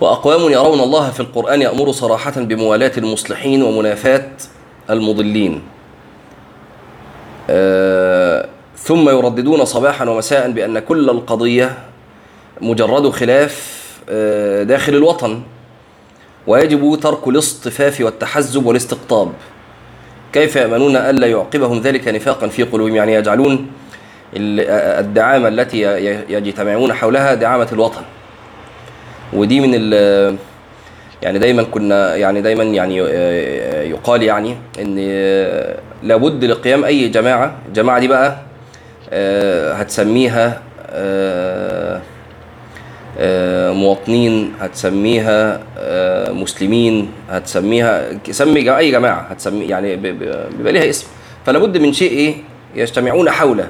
وأقوام 0.00 0.50
يرون 0.52 0.80
الله 0.80 1.10
في 1.10 1.20
القرآن 1.20 1.62
يأمر 1.62 1.92
صراحة 1.92 2.40
بموالاة 2.40 2.92
المصلحين 2.98 3.62
ومنافاة 3.62 4.30
المضلين. 4.90 5.62
آه، 7.50 8.48
ثم 8.76 9.08
يرددون 9.08 9.64
صباحا 9.64 10.08
ومساء 10.08 10.50
بأن 10.50 10.78
كل 10.78 11.10
القضية 11.10 11.78
مجرد 12.60 13.10
خلاف 13.10 13.82
آه، 14.08 14.62
داخل 14.62 14.94
الوطن. 14.94 15.42
ويجب 16.46 16.98
ترك 17.02 17.28
الاصطفاف 17.28 18.00
والتحزب 18.00 18.66
والاستقطاب. 18.66 19.32
كيف 20.32 20.56
يأمنون 20.56 20.96
ألا 20.96 21.26
يعقبهم 21.26 21.80
ذلك 21.80 22.08
نفاقا 22.08 22.48
في 22.48 22.62
قلوبهم؟ 22.62 22.96
يعني 22.96 23.14
يجعلون 23.14 23.66
ال- 24.36 24.70
الدعامة 25.04 25.48
التي 25.48 25.80
يجتمعون 26.28 26.92
حولها 26.92 27.34
دعامة 27.34 27.68
الوطن. 27.72 28.02
ودي 29.32 29.60
من 29.60 29.70
ال 29.74 30.36
يعني 31.22 31.38
دايما 31.38 31.62
كنا 31.62 32.16
يعني 32.16 32.40
دايما 32.42 32.64
يعني 32.64 32.96
يقال 33.90 34.22
يعني 34.22 34.56
إن 34.80 34.96
لابد 36.02 36.44
لقيام 36.44 36.84
أي 36.84 37.08
جماعة. 37.08 37.54
الجماعة 37.68 37.98
دي 38.00 38.08
بقى 38.08 38.36
آه، 39.10 39.72
هتسميها 39.72 40.60
آه، 40.90 41.96
آه، 41.96 42.00
مواطنين 43.72 44.52
هتسميها 44.60 45.60
آه، 45.78 46.32
مسلمين 46.32 47.10
هتسميها 47.30 48.18
سمي 48.30 48.76
أي 48.76 48.90
جماعة 48.90 49.20
هتسمي 49.20 49.64
يعني 49.64 49.96
بيبقى 49.96 50.72
ليها 50.72 50.90
اسم. 50.90 51.06
فلابد 51.46 51.78
من 51.78 51.92
شيء 51.92 52.10
إيه؟ 52.10 52.34
يجتمعون 52.74 53.30
حوله. 53.30 53.68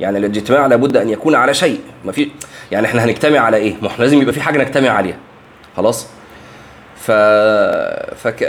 يعني 0.00 0.18
الاجتماع 0.18 0.66
لابد 0.66 0.96
أن 0.96 1.10
يكون 1.10 1.34
على 1.34 1.54
شيء. 1.54 1.80
ما 2.04 2.12
في 2.12 2.28
يعني 2.72 2.86
إحنا 2.86 3.04
هنجتمع 3.04 3.38
على 3.38 3.56
إيه؟ 3.56 3.74
ما 3.82 3.88
إحنا 3.88 4.04
لازم 4.04 4.22
يبقى 4.22 4.32
في 4.34 4.40
حاجة 4.40 4.58
نجتمع 4.58 4.88
عليها. 4.90 5.16
خلاص؟ 5.76 6.06
ف 6.96 7.10
فك... 8.22 8.42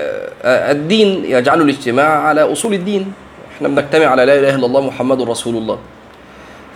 آه، 0.44 0.72
الدين 0.72 1.26
يجعل 1.26 1.62
الاجتماع 1.62 2.20
على 2.28 2.42
أصول 2.42 2.74
الدين. 2.74 3.14
إحنا 3.56 3.68
بنجتمع 3.68 4.06
على 4.06 4.26
لا 4.26 4.40
إله 4.40 4.56
إلا 4.56 4.66
الله 4.66 4.82
محمد 4.82 5.22
رسول 5.22 5.56
الله. 5.58 5.80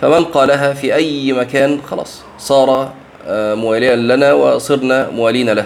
فمن 0.01 0.25
قالها 0.25 0.73
في 0.73 0.95
أي 0.95 1.33
مكان 1.33 1.79
خلاص. 1.81 2.21
صار 2.37 2.69
آه، 2.69 2.93
مواليا 3.27 3.95
لنا 3.95 4.33
وصرنا 4.33 5.09
موالين 5.09 5.49
له. 5.49 5.65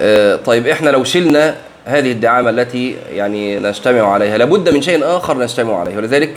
آه، 0.00 0.36
طيب 0.36 0.66
إحنا 0.66 0.90
لو 0.90 1.04
شلنا 1.04 1.56
هذه 1.84 2.12
الدعامة 2.12 2.50
التي 2.50 2.96
يعني 3.12 3.58
نجتمع 3.58 4.12
عليها 4.12 4.38
لابد 4.38 4.68
من 4.68 4.82
شيء 4.82 5.04
آخر 5.04 5.38
نجتمع 5.38 5.80
عليه 5.80 5.96
ولذلك 5.96 6.34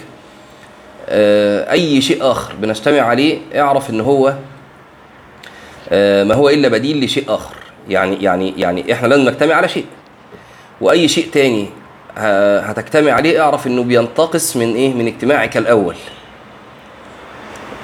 آه، 1.09 1.71
أي 1.71 2.01
شيء 2.01 2.31
آخر 2.31 2.53
بنجتمع 2.61 3.01
عليه 3.01 3.39
اعرف 3.55 3.89
ان 3.89 4.01
هو 4.01 4.33
آه، 5.89 6.23
ما 6.23 6.33
هو 6.35 6.49
إلا 6.49 6.67
بديل 6.67 7.05
لشيء 7.05 7.23
آخر. 7.27 7.55
يعني 7.89 8.23
يعني 8.23 8.53
يعني 8.57 8.93
إحنا 8.93 9.07
لازم 9.07 9.25
نجتمع 9.29 9.55
على 9.55 9.69
شيء. 9.69 9.85
وأي 10.81 11.07
شيء 11.07 11.27
تاني 11.33 11.69
هتجتمع 12.17 13.11
عليه 13.11 13.41
اعرف 13.41 13.67
إنه 13.67 13.83
بينتقص 13.83 14.57
من 14.57 14.75
إيه؟ 14.75 14.93
من 14.93 15.07
اجتماعك 15.07 15.57
الأول. 15.57 15.95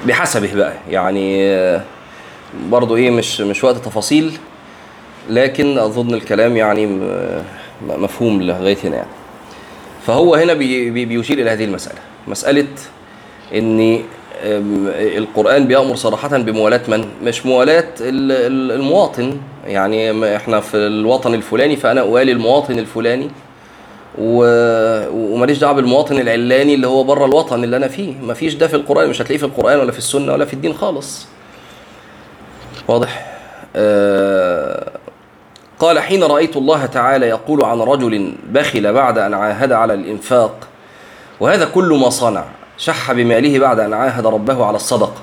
بحسبه 0.06 0.54
بقى. 0.54 0.72
يعني 0.90 1.44
آه، 1.48 1.82
برضو 2.70 2.96
إيه 2.96 3.10
مش 3.10 3.40
مش 3.40 3.64
وقت 3.64 3.76
تفاصيل 3.76 4.32
لكن 5.30 5.78
أظن 5.78 6.14
الكلام 6.14 6.56
يعني 6.56 6.86
م- 6.86 7.42
مفهوم 7.88 8.42
لغاية 8.42 8.76
هنا 8.84 8.96
يعني. 8.96 9.08
فهو 10.06 10.34
هنا 10.34 10.54
بي 10.54 10.90
بي 10.90 11.04
بيشير 11.04 11.38
إلى 11.38 11.50
هذه 11.50 11.64
المسألة. 11.64 11.98
مسألة 12.28 12.66
إن 13.54 14.00
أم، 14.44 14.86
القرآن 14.96 15.66
بيأمر 15.66 15.94
صراحة 15.96 16.28
بموالاة 16.38 16.80
من؟ 16.88 17.04
مش 17.22 17.46
ال- 18.32 18.72
المواطن. 18.72 19.36
يعني 19.66 20.36
إحنا 20.36 20.60
في 20.60 20.76
الوطن 20.76 21.34
الفلاني 21.34 21.76
فأنا 21.76 22.00
أوالي 22.00 22.32
المواطن 22.32 22.78
الفلاني. 22.78 23.30
و- 24.18 25.08
وماليش 25.34 25.58
دعوة 25.58 25.72
بالمواطن 25.74 26.18
العلاني 26.18 26.74
اللي 26.74 26.86
هو 26.86 27.04
بره 27.04 27.24
الوطن 27.24 27.64
اللي 27.64 27.76
أنا 27.76 27.88
فيه. 27.88 28.14
مفيش 28.22 28.54
ده 28.54 28.66
في 28.68 28.76
القرآن 28.76 29.08
مش 29.08 29.22
هتلاقيه 29.22 29.38
في 29.38 29.44
القرآن 29.46 29.78
ولا 29.80 29.92
في 29.92 29.98
السنة 29.98 30.32
ولا 30.32 30.44
في 30.44 30.54
الدين 30.54 30.74
خالص. 30.74 31.26
واضح؟ 32.88 33.26
آه 33.76 34.90
قال 35.78 35.98
حين 35.98 36.24
رأيت 36.24 36.56
الله 36.56 36.86
تعالى 36.86 37.26
يقول 37.28 37.64
عن 37.64 37.80
رجل 37.80 38.34
بخل 38.50 38.92
بعد 38.92 39.18
أن 39.18 39.34
عاهد 39.34 39.72
على 39.72 39.94
الإنفاق 39.94 40.68
وهذا 41.40 41.64
كل 41.64 41.98
ما 42.02 42.10
صنع 42.10 42.44
شح 42.78 43.12
بماله 43.12 43.58
بعد 43.58 43.80
أن 43.80 43.92
عاهد 43.92 44.26
ربه 44.26 44.64
على 44.64 44.76
الصدقة 44.76 45.14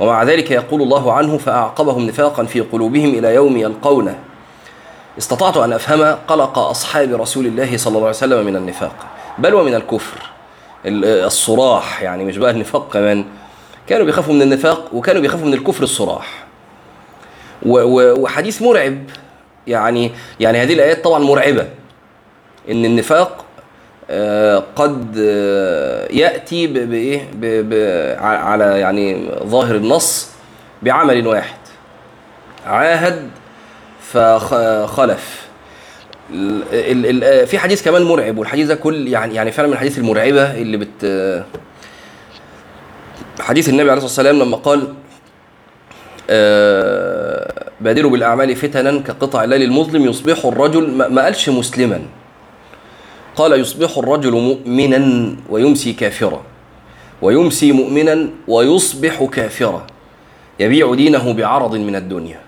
ومع 0.00 0.22
ذلك 0.22 0.50
يقول 0.50 0.82
الله 0.82 1.12
عنه 1.12 1.38
فأعقبهم 1.38 2.06
نفاقا 2.06 2.44
في 2.44 2.60
قلوبهم 2.60 3.08
إلى 3.14 3.34
يوم 3.34 3.56
يلقونه. 3.56 4.18
استطعت 5.18 5.56
أن 5.56 5.72
أفهم 5.72 6.16
قلق 6.28 6.58
أصحاب 6.58 7.14
رسول 7.20 7.46
الله 7.46 7.76
صلى 7.76 7.90
الله 7.90 8.00
عليه 8.00 8.16
وسلم 8.16 8.46
من 8.46 8.56
النفاق 8.56 8.94
بل 9.38 9.54
ومن 9.54 9.74
الكفر. 9.74 10.18
ال- 10.86 11.04
الصراح 11.24 12.02
يعني 12.02 12.24
مش 12.24 12.36
بقى 12.36 12.50
النفاق 12.50 12.92
كمان. 12.92 13.24
كانوا 13.86 14.06
بيخافوا 14.06 14.34
من 14.34 14.42
النفاق 14.42 14.94
وكانوا 14.94 15.22
بيخافوا 15.22 15.46
من 15.46 15.54
الكفر 15.54 15.82
الصراح. 15.82 16.44
وحديث 17.62 18.62
مرعب. 18.62 18.98
يعني 19.66 20.10
يعني 20.40 20.58
هذه 20.62 20.72
الآيات 20.72 21.04
طبعا 21.04 21.18
مرعبة. 21.18 21.66
إن 22.70 22.84
النفاق 22.84 23.44
آه، 24.10 24.62
قد 24.76 25.16
آه، 25.18 26.08
يأتي 26.12 26.66
ب- 26.66 26.90
بايه 26.90 27.28
ب- 27.34 27.68
ب- 27.70 28.16
ع- 28.20 28.38
على 28.44 28.64
يعني 28.64 29.28
ظاهر 29.44 29.74
النص 29.74 30.28
بعمل 30.82 31.26
واحد. 31.26 31.56
عاهد 32.66 33.30
فخلف. 34.14 35.44
ال- 36.32 36.62
ال- 36.72 37.24
ال- 37.24 37.46
في 37.46 37.58
حديث 37.58 37.82
كمان 37.84 38.02
مرعب 38.02 38.38
والحديث 38.38 38.66
ده 38.66 38.74
كل 38.74 39.08
يعني 39.08 39.34
يعني 39.34 39.52
فعلا 39.52 39.68
من 39.68 39.74
الحديث 39.74 39.98
المرعبة 39.98 40.42
اللي 40.54 40.76
بت 40.76 41.44
حديث 43.40 43.68
النبي 43.68 43.90
عليه 43.90 44.04
الصلاة 44.04 44.28
والسلام 44.28 44.48
لما 44.48 44.56
قال 44.56 44.94
آه، 46.30 47.64
بادروا 47.80 48.10
بالأعمال 48.10 48.56
فتنا 48.56 48.98
كقطع 49.00 49.44
الليل 49.44 49.62
المظلم 49.62 50.04
يصبح 50.04 50.44
الرجل 50.44 50.90
ما 50.90 51.24
قالش 51.24 51.48
مسلما. 51.48 52.00
قال 53.36 53.60
يصبح 53.60 53.98
الرجل 53.98 54.32
مؤمنا 54.32 55.36
ويمسي 55.50 55.92
كافرا 55.92 56.42
ويمسي 57.22 57.72
مؤمنا 57.72 58.28
ويصبح 58.48 59.24
كافرا. 59.24 59.86
يبيع 60.60 60.94
دينه 60.94 61.32
بعرض 61.32 61.74
من 61.76 61.96
الدنيا. 61.96 62.40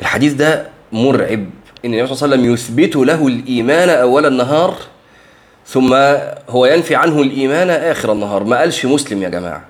الحديث 0.00 0.32
ده 0.32 0.68
مرعب. 0.92 1.46
إن 1.84 1.94
النبي 1.94 2.06
صلى 2.06 2.26
الله 2.26 2.36
عليه 2.36 2.52
وسلم 2.52 2.52
يثبت 2.54 2.96
له 2.96 3.26
الإيمان 3.26 3.88
أول 3.88 4.26
النهار 4.26 4.74
ثم 5.66 5.94
هو 6.48 6.66
ينفي 6.66 6.94
عنه 6.94 7.22
الإيمان 7.22 7.70
آخر 7.70 8.12
النهار. 8.12 8.44
ما 8.44 8.58
قالش 8.58 8.86
مسلم 8.86 9.22
يا 9.22 9.28
جماعة. 9.28 9.64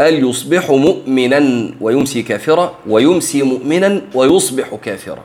قال 0.00 0.28
يصبح 0.30 0.70
مؤمنا 0.70 1.70
ويمسي 1.80 2.22
كافرا 2.22 2.74
ويمسي 2.88 3.42
مؤمنا 3.42 4.02
ويصبح 4.14 4.74
كافرا. 4.84 5.24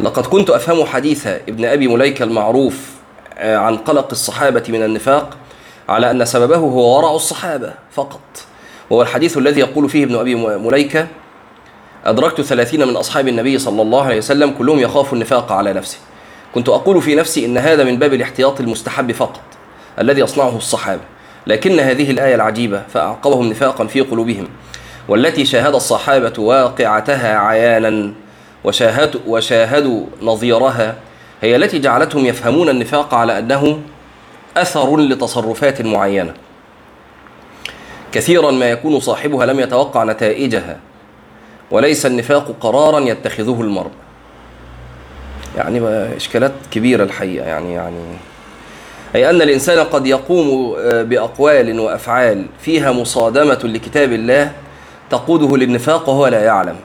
لقد 0.00 0.26
كنت 0.26 0.50
أفهم 0.50 0.84
حديث 0.84 1.26
ابن 1.26 1.64
أبي 1.64 1.88
مليكة 1.88 2.22
المعروف 2.22 2.94
آه، 3.38 3.56
عن 3.56 3.76
قلق 3.76 4.08
الصحابة 4.10 4.62
من 4.68 4.82
النفاق 4.82 5.36
على 5.88 6.10
أن 6.10 6.24
سببه 6.24 6.56
هو 6.56 6.96
ورع 6.96 7.14
الصحابة 7.14 7.72
فقط. 7.92 8.20
وهو 8.90 9.02
الحديث 9.02 9.38
الذي 9.38 9.60
يقول 9.60 9.88
فيه 9.88 10.04
ابن 10.04 10.14
أبي 10.14 10.34
مليكة 10.34 11.06
أدركت 12.04 12.40
ثلاثين 12.40 12.88
من 12.88 12.96
أصحاب 12.96 13.28
النبي 13.28 13.58
صلى 13.58 13.82
الله 13.82 14.04
عليه 14.04 14.18
وسلم 14.18 14.50
كلهم 14.50 14.78
يخاف 14.78 15.12
النفاق 15.12 15.52
على 15.52 15.72
نفسه. 15.72 15.98
كنت 16.54 16.68
أقول 16.68 17.02
في 17.02 17.14
نفسي 17.14 17.46
إن 17.46 17.58
هذا 17.58 17.84
من 17.84 17.98
باب 17.98 18.14
الاحتياط 18.14 18.60
المستحب 18.60 19.12
فقط 19.12 19.40
الذي 19.98 20.20
يصنعه 20.20 20.56
الصحابة. 20.56 21.00
لكن 21.46 21.80
هذه 21.80 22.10
الآية 22.10 22.34
العجيبة 22.34 22.82
فأعقبهم 22.94 23.50
نفاقا 23.50 23.86
في 23.86 24.00
قلوبهم 24.00 24.48
والتي 25.08 25.44
شاهد 25.44 25.74
الصحابة 25.74 26.32
واقعتها 26.38 27.38
عيانا 27.38 28.12
وشاهدوا, 28.64 29.20
وشاهدوا 29.26 30.04
نظيرها 30.22 30.96
هي 31.42 31.56
التي 31.56 31.78
جعلتهم 31.78 32.26
يفهمون 32.26 32.68
النفاق 32.68 33.14
على 33.14 33.38
أنه 33.38 33.80
أثر 34.56 34.96
لتصرفات 34.96 35.82
معينة. 35.82 36.34
كثيرا 38.12 38.50
ما 38.50 38.70
يكون 38.70 39.00
صاحبها 39.00 39.46
لم 39.46 39.60
يتوقع 39.60 40.04
نتائجها. 40.04 40.78
وليس 41.70 42.06
النفاق 42.06 42.56
قرارا 42.60 43.00
يتخذه 43.00 43.60
المرء. 43.60 43.90
يعني 45.56 45.80
إشكالات 46.16 46.52
كبيرة 46.70 47.04
الحقيقة. 47.04 47.46
يعني 47.46 47.72
يعني 47.72 47.98
أي 49.14 49.30
أن 49.30 49.42
الإنسان 49.42 49.78
قد 49.78 50.06
يقوم 50.06 50.74
آه، 50.78 51.02
بأقوال 51.02 51.80
وأفعال 51.80 52.46
فيها 52.60 52.92
مصادمة 52.92 53.60
لكتاب 53.64 54.12
الله 54.12 54.52
تقوده 55.10 55.56
للنفاق 55.56 56.08
وهو 56.08 56.26
لا 56.26 56.44
يعلم. 56.44 56.76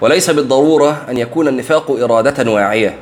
وليس 0.00 0.30
بالضرورة 0.30 1.02
أن 1.08 1.18
يكون 1.18 1.48
النفاق 1.48 1.90
إرادة 1.90 2.50
واعية. 2.52 2.94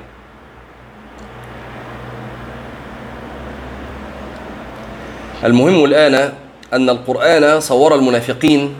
المهم 5.44 5.84
الآن 5.84 6.32
أن 6.72 6.90
القرآن 6.90 7.60
صور 7.60 7.94
المنافقين 7.94 8.74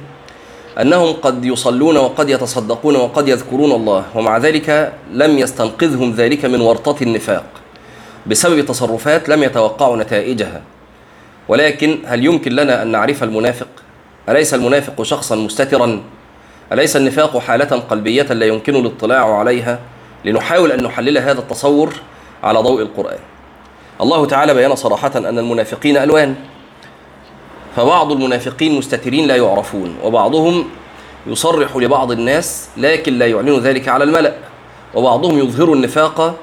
أنهم 0.80 1.12
قد 1.12 1.44
يصلون 1.44 1.96
وقد 1.96 2.30
يتصدقون 2.30 2.96
وقد 2.96 3.28
يذكرون 3.28 3.72
الله 3.72 4.04
ومع 4.14 4.38
ذلك 4.38 4.92
لم 5.12 5.38
يستنقذهم 5.38 6.12
ذلك 6.12 6.44
من 6.44 6.60
ورطة 6.60 7.02
النفاق 7.02 7.44
بسبب 8.26 8.64
تصرفات 8.64 9.28
لم 9.28 9.42
يتوقعوا 9.42 9.96
نتائجها 9.96 10.62
ولكن 11.48 11.98
هل 12.06 12.24
يمكن 12.24 12.52
لنا 12.52 12.82
أن 12.82 12.88
نعرف 12.88 13.22
المنافق؟ 13.22 13.68
أليس 14.28 14.54
المنافق 14.54 15.02
شخصا 15.02 15.36
مستترا؟ 15.36 16.02
أليس 16.72 16.96
النفاق 16.96 17.38
حالة 17.38 17.64
قلبية 17.64 18.22
لا 18.22 18.46
يمكن 18.46 18.76
الاطلاع 18.76 19.38
عليها؟ 19.38 19.78
لنحاول 20.24 20.72
أن 20.72 20.82
نحلل 20.82 21.18
هذا 21.18 21.40
التصور 21.40 21.94
على 22.42 22.58
ضوء 22.58 22.82
القرآن 22.82 23.18
الله 24.00 24.26
تعالى 24.26 24.54
بيان 24.54 24.74
صراحة 24.74 25.12
أن 25.16 25.38
المنافقين 25.38 25.96
ألوان 25.96 26.34
فبعض 27.76 28.12
المنافقين 28.12 28.78
مستترين 28.78 29.26
لا 29.26 29.36
يعرفون 29.36 29.96
وبعضهم 30.02 30.64
يصرح 31.26 31.76
لبعض 31.76 32.12
الناس 32.12 32.68
لكن 32.76 33.18
لا 33.18 33.26
يعلن 33.26 33.58
ذلك 33.58 33.88
على 33.88 34.04
الملأ 34.04 34.34
وبعضهم 34.94 35.38
يظهر 35.38 35.72
النفاق 35.72 36.34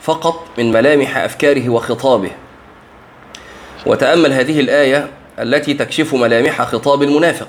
فقط 0.00 0.44
من 0.58 0.72
ملامح 0.72 1.16
أفكاره 1.16 1.68
وخطابه. 1.68 2.30
وتأمل 3.86 4.32
هذه 4.32 4.60
الآية 4.60 5.10
التي 5.38 5.74
تكشف 5.74 6.14
ملامح 6.14 6.62
خطاب 6.62 7.02
المنافق. 7.02 7.48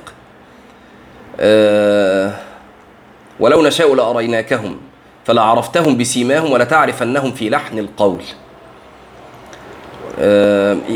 أه 1.40 2.34
ولو 3.40 3.62
نشاء 3.62 3.96
لأريناكهم 3.96 4.78
فلعرفتهم 5.26 5.98
بسيماهم 5.98 6.52
ولتعرفنهم 6.52 7.32
في 7.32 7.50
لحن 7.50 7.80
القول. 7.80 8.22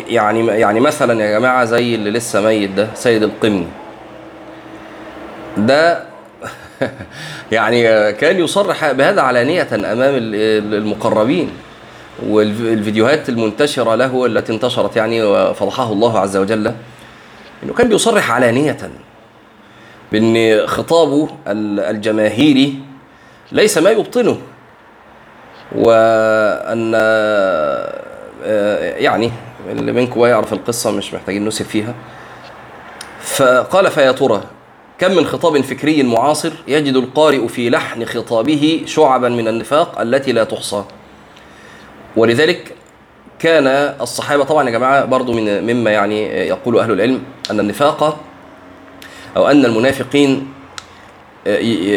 يعني 0.10 0.48
يعني 0.48 0.80
مثلا 0.80 1.24
يا 1.24 1.40
جماعة 1.40 1.66
زي 1.66 1.96
اللي 1.96 2.12
لسه 2.12 2.42
ميت 2.42 2.70
ده 2.70 2.88
سيد 2.96 3.24
القمني. 3.24 3.68
ده 5.58 6.04
يعني 7.52 8.14
كان 8.14 8.40
يصرح 8.40 8.92
بهذا 8.92 9.22
علانية 9.22 9.68
أمام 9.74 10.14
المقربين 10.74 11.50
والفيديوهات 12.28 13.30
المنتشرة 13.30 13.96
له 13.96 14.26
التي 14.26 14.54
انتشرت 14.54 14.96
يعني 14.96 15.24
وفضحه 15.24 15.92
الله 15.92 16.20
عز 16.20 16.38
وجل 16.38 16.74
إنه 17.64 17.74
كان 17.74 17.90
بيصرح 17.90 18.32
علانية 18.32 18.78
بأن 20.12 20.68
خطابه 20.68 21.30
الجماهيري 21.48 22.76
ليس 23.52 23.78
ما 23.78 23.90
يبطنه 23.90 24.38
وأن 25.76 26.92
يعني 28.98 29.32
اللي 29.70 29.92
منكم 29.92 30.26
يعرف 30.26 30.54
القصة 30.54 30.92
مش 30.92 31.14
محتاجين 31.14 31.46
نسب 31.46 31.66
فيها. 31.66 31.94
فقال 33.22 33.92
فيا 33.92 34.12
ترى 34.12 34.44
كم 35.00 35.12
من 35.12 35.26
خطاب 35.26 35.62
فكري 35.62 36.04
معاصر 36.04 36.52
يجد 36.68 36.96
القارئ 36.96 37.48
في 37.48 37.70
لحن 37.70 38.06
خطابه 38.06 38.84
شعبا 38.86 39.30
من 39.30 39.48
النفاق 39.48 40.02
التي 40.02 40.32
لا 40.32 40.44
تحصى؟ 40.44 40.84
ولذلك 42.16 42.76
كان 43.40 43.68
الصحابة 44.02 44.44
طبعا 44.44 44.66
يا 44.66 44.72
جماعة 44.72 45.06
برضو 45.06 45.34
من 45.34 45.64
مما 45.64 45.92
يعني 45.92 46.24
يقول 46.28 46.80
أهل 46.80 46.92
العلم 46.92 47.24
أن 47.52 47.60
النفاق 47.60 48.20
أو 49.38 49.48
أن 49.48 49.66
المنافقين 49.66 50.54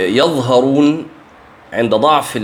يظهرون 0.08 1.06
عند 1.74 1.94
ضعف 1.94 2.38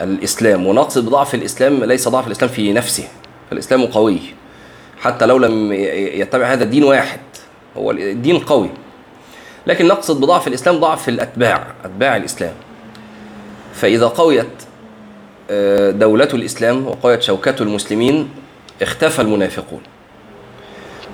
الإسلام 0.00 0.66
ونقصد 0.66 1.06
بضعف 1.06 1.34
الإسلام 1.34 1.84
ليس 1.84 2.08
ضعف 2.08 2.26
الإسلام 2.26 2.50
في 2.50 2.72
نفسه 2.72 3.08
فالإسلام 3.50 3.86
قوي. 3.86 4.18
حتى 5.00 5.26
لو 5.26 5.38
لم 5.38 5.72
يتبع 5.72 6.52
هذا 6.52 6.64
الدين 6.64 6.84
واحد 6.84 7.20
هو 7.76 7.90
الدين 7.90 8.38
قوي. 8.38 8.70
لكن 9.66 9.86
نقصد 9.86 10.20
بضعف 10.20 10.48
الإسلام 10.48 10.80
ضعف 10.80 11.08
الأتباع 11.08 11.66
أتباع 11.84 12.16
الإسلام. 12.16 12.52
فإذا 13.74 14.06
قويت 14.06 14.46
آه، 15.50 15.90
دولة 15.90 16.28
الإسلام 16.34 16.86
وقويت 16.86 17.22
شوكة 17.22 17.62
المسلمين 17.62 18.28
اختفى 18.82 19.22
المنافقون. 19.22 19.80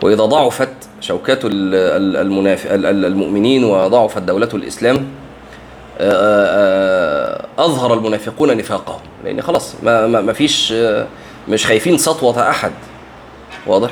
وإذا 0.02 0.24
ضعفت 0.24 0.68
شوكة. 1.00 1.38
المؤمنين 3.04 3.64
وضعفت 3.64 4.22
دولة 4.22 4.48
الإسلام 4.54 5.06
آه، 6.00 7.44
آه، 7.58 7.64
أظهر 7.64 7.94
المنافقون 7.94 8.56
نفاقهم. 8.56 9.00
لأن 9.24 9.42
خلاص 9.42 9.74
ما, 9.82 10.06
ما 10.06 10.32
فيش 10.32 10.74
مش 11.48 11.66
خايفين 11.66 11.98
سطوة 11.98 12.50
أحد. 12.50 12.72
واضح؟ 13.66 13.90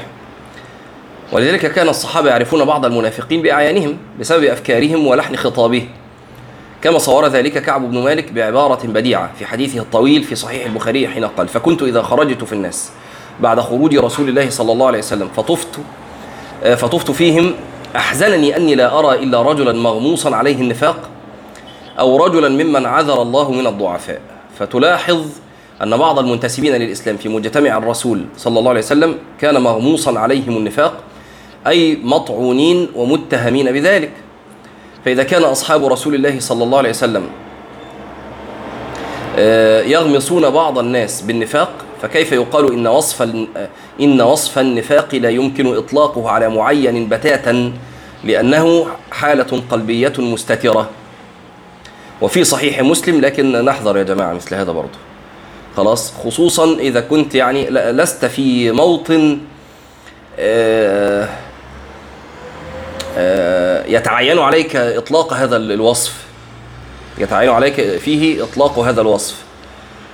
ولذلك 1.33 1.73
كان 1.73 1.89
الصحابة 1.89 2.29
يعرفون 2.29 2.65
بعض 2.65 2.85
المنافقين 2.85 3.43
بأعيانهم 3.43 3.97
بسبب 4.21 4.45
أفكارهم 4.45 5.07
ولحن 5.07 5.37
خطابهم 5.37 5.89
كما 6.83 6.99
صور 6.99 7.27
ذلك 7.27 7.63
كعب 7.63 7.91
بن 7.91 7.99
مالك 7.99 8.33
بعبارة 8.33 8.87
بديعة 8.87 9.31
في 9.39 9.47
حديثه 9.47 9.81
الطويل 9.81 10.23
في 10.23 10.35
صحيح 10.35 10.67
البخاري 10.67 11.09
حين 11.09 11.25
قال 11.25 11.49
فكنت 11.49 11.83
إذا 11.83 12.03
خرجت 12.03 12.45
في 12.45 12.53
الناس 12.53 12.91
بعد 13.41 13.61
خروج 13.61 13.97
رسول 13.97 14.29
الله 14.29 14.51
صلى 14.51 14.73
الله 14.73 14.87
عليه 14.87 14.99
وسلم 14.99 15.29
فطفت 15.37 15.79
آه، 16.65 16.75
فطفت 16.75 17.11
فيهم 17.11 17.55
أحزنني 17.97 18.57
أني 18.57 18.75
لا 18.75 18.99
أرى 18.99 19.19
إلا 19.23 19.43
رجلا 19.43 19.73
مغموصا 19.73 20.37
عليه 20.37 20.61
النفاق 20.61 21.11
أو 21.99 22.25
رجلا 22.25 22.49
ممن 22.49 22.87
عذر 22.87 23.23
الله 23.23 23.53
من 23.53 23.67
الضعفاء. 23.67 24.21
فتلاحظ 24.59 25.27
أن 25.83 25.97
بعض 25.97 26.19
المنتسبين 26.19 26.75
للإسلام 26.75 27.17
في 27.17 27.29
مجتمع 27.29 27.77
الرسول 27.77 28.25
صلى 28.37 28.59
الله 28.59 28.71
عليه 28.71 28.81
وسلم 28.81 29.15
كان 29.41 29.63
مغموصا 29.63 30.19
عليهم 30.19 30.57
النفاق 30.57 30.95
أي 31.67 31.99
مطعونين 32.03 32.89
ومتهمين 32.95 33.73
بذلك. 33.73 34.13
فإذا 35.05 35.23
كان 35.23 35.43
أصحاب 35.45 35.85
رسول 35.85 36.15
الله 36.15 36.41
صلى 36.41 36.65
الله 36.65 36.79
عليه 36.79 36.91
وسلم 36.91 37.23
آه، 39.39 39.83
يغمصون 39.83 40.51
بعض 40.51 40.79
الناس 40.79 41.23
بالنفاق 41.23 41.71
فكيف 42.03 42.33
يقال 42.33 42.73
إن 42.73 42.87
وصف 42.87 43.23
إن 44.01 44.21
وصف 44.21 44.59
النفاق 44.59 45.15
لا 45.15 45.31
يمكن 45.31 45.77
إطلاقه 45.77 46.31
على 46.31 46.49
معين 46.49 47.09
بتاتا؟ 47.09 47.73
لأنه 48.25 48.87
حالة 49.11 49.63
قلبية 49.71 50.13
مستترة. 50.19 50.91
وفي 52.21 52.45
صحيح 52.45 52.81
مسلم 52.81 53.21
لكن 53.21 53.65
نحذر 53.65 53.97
يا 53.97 54.03
جماعة 54.03 54.33
مثل 54.33 54.55
هذا 54.55 54.73
برضه. 54.73 54.99
خلاص 55.77 56.13
خصوصا 56.25 56.75
إذا 56.75 57.01
كنت 57.01 57.35
يعني 57.35 57.71
لست 57.71 58.25
في 58.25 58.71
موطن 58.71 59.39
آه 60.39 61.29
آه، 63.19 63.85
يتعين 63.87 64.39
عليك 64.39 64.77
إطلاق 64.77 65.33
هذا 65.33 65.57
الوصف. 65.57 66.15
يتعين 67.19 67.51
عليك 67.51 67.75
فيه 67.99 68.45
إطلاق 68.45 68.79
هذا 68.79 69.01
الوصف. 69.01 69.37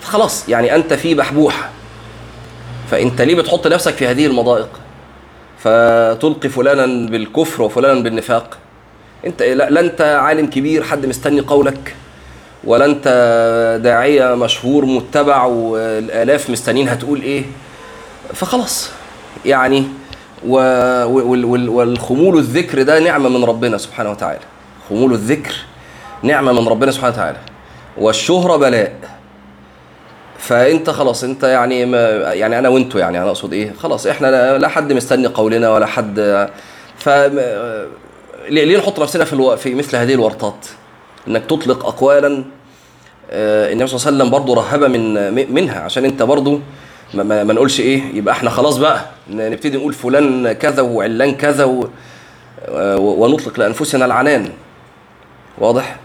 خلاص 0.02 0.48
يعني 0.48 0.74
أنت 0.74 0.94
في 0.94 1.14
بحبوحة. 1.14 1.70
فأنت 2.90 3.20
ليه 3.20 3.34
بتحط 3.34 3.66
نفسك 3.66 3.94
في 3.94 4.06
هذه 4.06 4.26
المضائق؟ 4.26 4.68
فتلقي 5.58 6.48
فلانا 6.48 7.10
بالكفر 7.10 7.62
وفلانا 7.62 8.00
بالنفاق. 8.00 8.58
انت 9.26 9.42
لا 9.42 9.80
انت 9.80 10.00
عالم 10.00 10.46
كبير 10.46 10.82
حد 10.82 11.06
مستني 11.06 11.40
قولك. 11.40 11.94
ولا 12.64 12.84
انت 12.84 13.08
داعية 13.84 14.34
مشهور 14.34 14.84
متبع 14.84 15.44
والآلاف 15.44 16.50
مستنيين 16.50 16.88
هتقول 16.88 17.22
إيه. 17.22 17.44
فخلاص. 18.34 18.90
يعني 19.44 19.84
و 20.46 20.54
وال- 21.06 21.44
وال- 21.44 21.68
والخمول 21.68 22.38
الذكر 22.38 22.82
ده 22.82 22.98
نعمة 22.98 23.28
من 23.28 23.44
ربنا 23.44 23.78
سبحانه 23.78 24.10
وتعالى. 24.10 24.40
خمول 24.88 25.12
الذكر 25.12 25.54
نعمة 26.22 26.52
من 26.52 26.68
ربنا 26.68 26.90
سبحانه 26.92 27.12
وتعالى. 27.14 27.38
والشهرة 27.98 28.56
بلاء. 28.56 28.92
فانت 30.38 30.90
خلاص 30.90 31.24
انت 31.24 31.44
يعني 31.44 31.86
ما 31.86 32.08
يعني 32.32 32.58
أنا 32.58 32.68
وانتو 32.68 32.98
يعني 32.98 33.18
أنا 33.22 33.28
اقصد 33.28 33.52
إيه. 33.52 33.72
خلاص 33.78 34.06
إحنا 34.06 34.58
لا 34.58 34.68
حد 34.68 34.92
مستني 34.92 35.26
قولنا 35.26 35.70
ولا 35.70 35.86
حد 35.86 36.48
ف 36.98 37.08
ليه 38.48 38.64
ليه 38.64 38.78
نحط 38.78 39.00
نفسنا 39.00 39.24
في 39.24 39.32
ألو... 39.32 39.56
في 39.56 39.74
مثل 39.74 39.96
هذه 39.96 40.14
الورطات؟ 40.14 40.66
إنك 41.28 41.44
تطلق 41.46 41.86
اقوالا 41.86 42.44
آه، 43.30 43.72
النبي 43.72 43.86
صلى 43.86 43.96
الله 43.96 44.06
عليه 44.06 44.16
وسلم 44.16 44.30
برضه 44.30 44.54
رهب 44.54 44.84
من 44.84 45.34
منها 45.54 45.80
عشان 45.80 46.04
أنت 46.04 46.22
برضه 46.22 46.60
ما, 47.14 47.22
ما, 47.22 47.44
ما 47.44 47.54
نقولش 47.54 47.80
إيه 47.80 48.02
يبقى 48.14 48.34
إحنا 48.34 48.50
خلاص 48.50 48.76
بقى 48.76 49.04
نبتدي 49.30 49.76
نقول 49.76 49.92
فلان 49.92 50.52
كذا 50.52 50.82
وعلان 50.82 51.34
كذا 51.34 51.64
و... 51.64 51.88
و- 52.68 53.24
ونطلق 53.24 53.58
لأنفسنا 53.60 54.04
العنان. 54.04 54.48
واضح؟ 55.58 55.96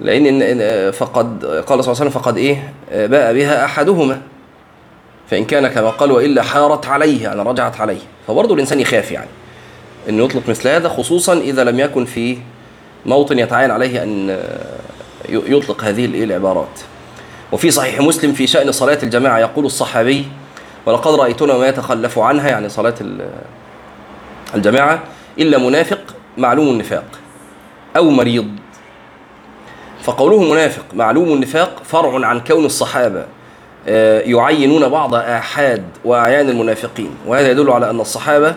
لأن 0.00 0.24
إن- 0.24 0.42
إن- 0.42 0.96
فقد 0.96 1.44
قال 1.44 1.64
صلى 1.64 1.72
الله 1.74 1.82
عليه 1.82 1.90
وسلم 1.90 2.10
فقد 2.10 2.36
إيه؟ 2.38 2.72
آه، 2.92 3.06
باء 3.06 3.34
بها 3.34 3.64
أحدهما. 3.64 4.20
فإن 5.30 5.44
كان 5.44 5.68
كما 5.68 5.90
قال 5.90 6.12
وإلا 6.12 6.42
حارت 6.42 6.86
عليه 6.86 7.32
أنا 7.32 7.42
رجعت 7.42 7.80
عليه. 7.80 7.98
فبرضه 8.28 8.54
الإنسان 8.54 8.80
يخاف 8.80 9.12
يعني. 9.12 9.28
إنه 10.08 10.24
يطلق 10.24 10.48
مثل 10.48 10.68
هذا 10.68 10.88
خصوصا 10.88 11.38
إذا 11.38 11.64
لم 11.64 11.80
يكن 11.80 12.04
في 12.04 12.38
موطن 13.06 13.38
يتعين 13.38 13.70
عليه 13.70 14.02
أن 14.02 14.30
آه، 14.30 14.76
يطلق 15.28 15.84
هذه 15.84 16.04
العبارات. 16.24 16.80
وفي 17.52 17.70
صحيح 17.70 18.00
مسلم 18.00 18.32
في 18.32 18.46
شأن 18.46 18.72
صلاة 18.72 18.98
الجماعة 19.02 19.38
يقول 19.38 19.64
الصحابي 19.66 20.26
ولقد 20.86 21.14
رأيتنا 21.14 21.54
ما 21.58 21.66
يتخلف 21.68 22.18
عنها 22.18 22.48
يعني 22.48 22.68
صلاة 22.68 22.94
ال- 23.00 23.30
الجماعة 24.54 25.02
إلا 25.38 25.58
منافق 25.58 26.00
معلوم 26.38 26.68
النفاق 26.68 27.04
أو 27.96 28.10
مريض. 28.10 28.48
فقوله 30.02 30.42
منافق 30.52 30.84
معلوم 30.94 31.28
النفاق 31.32 31.82
فرع 31.84 32.26
عن 32.26 32.40
كون 32.40 32.64
الصحابة 32.64 33.24
آه، 33.88 34.20
يعينون 34.20 34.88
بعض 34.88 35.14
آحاد 35.14 35.84
وأعيان 36.04 36.48
المنافقين. 36.48 37.10
وهذا 37.26 37.50
يدل 37.50 37.70
على 37.70 37.90
أن 37.90 38.00
الصحابة 38.00 38.54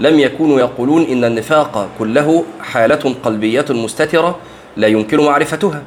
لم 0.00 0.20
يكونوا 0.20 0.60
يقولون 0.60 1.02
إن 1.02 1.24
النفاق 1.24 1.88
كله 1.98 2.44
حالة 2.60 3.14
قلبية 3.24 3.64
مستترة 3.70 4.38
لا 4.76 4.88
يمكن 4.88 5.20
معرفتها. 5.24 5.82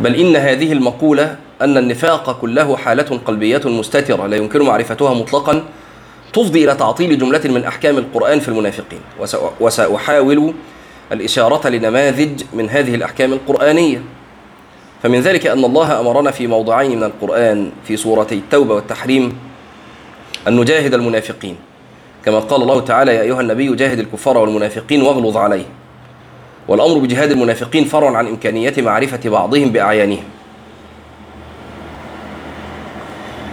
بل 0.00 0.14
إن 0.14 0.36
هذه 0.36 0.72
المقولة 0.72 1.36
أن 1.62 1.76
النفاق 1.76 2.40
كله 2.40 2.76
حالة 2.76 3.20
قلبية 3.24 3.60
مستترة 3.64 4.26
لا 4.26 4.36
يمكن 4.36 4.62
معرفتها 4.62 5.14
مطلقا 5.14 5.64
تفضي 6.32 6.64
إلى 6.64 6.74
تعطيل 6.74 7.18
جملة 7.18 7.40
من 7.44 7.64
أحكام 7.64 7.98
القرآن 7.98 8.40
في 8.40 8.48
المنافقين. 8.48 9.00
وس- 9.20 9.36
وسأحاول 9.60 10.54
الإشارة 11.12 11.68
لنماذج 11.68 12.42
من 12.54 12.70
هذه 12.70 12.94
الأحكام 12.94 13.32
القرآنية. 13.32 14.02
فمن 15.02 15.20
ذلك 15.20 15.46
أن 15.46 15.64
الله 15.64 16.00
أمرنا 16.00 16.30
في 16.30 16.46
موضعين 16.46 16.96
من 16.96 17.02
القرآن 17.04 17.70
في 17.84 17.96
سورتي 17.96 18.34
التوبة 18.34 18.74
والتحريم 18.74 19.38
أن 20.48 20.56
نجاهد 20.56 20.94
المنافقين. 20.94 21.56
كما 22.26 22.38
قال 22.38 22.62
الله 22.62 22.80
تعالى 22.80 23.14
يا 23.14 23.22
أيها 23.22 23.40
النبي 23.40 23.76
جاهد 23.76 23.98
الكفار 23.98 24.38
والمنافقين 24.38 25.02
واغلظ 25.02 25.36
عليهم. 25.36 25.66
والأمر 26.68 26.98
بجهاد 26.98 27.30
المنافقين 27.30 27.84
فرع 27.84 28.16
عن 28.16 28.26
إمكانية 28.26 28.74
معرفة 28.78 29.30
بعضهم 29.30 29.70
بأعيانهم. 29.70 30.24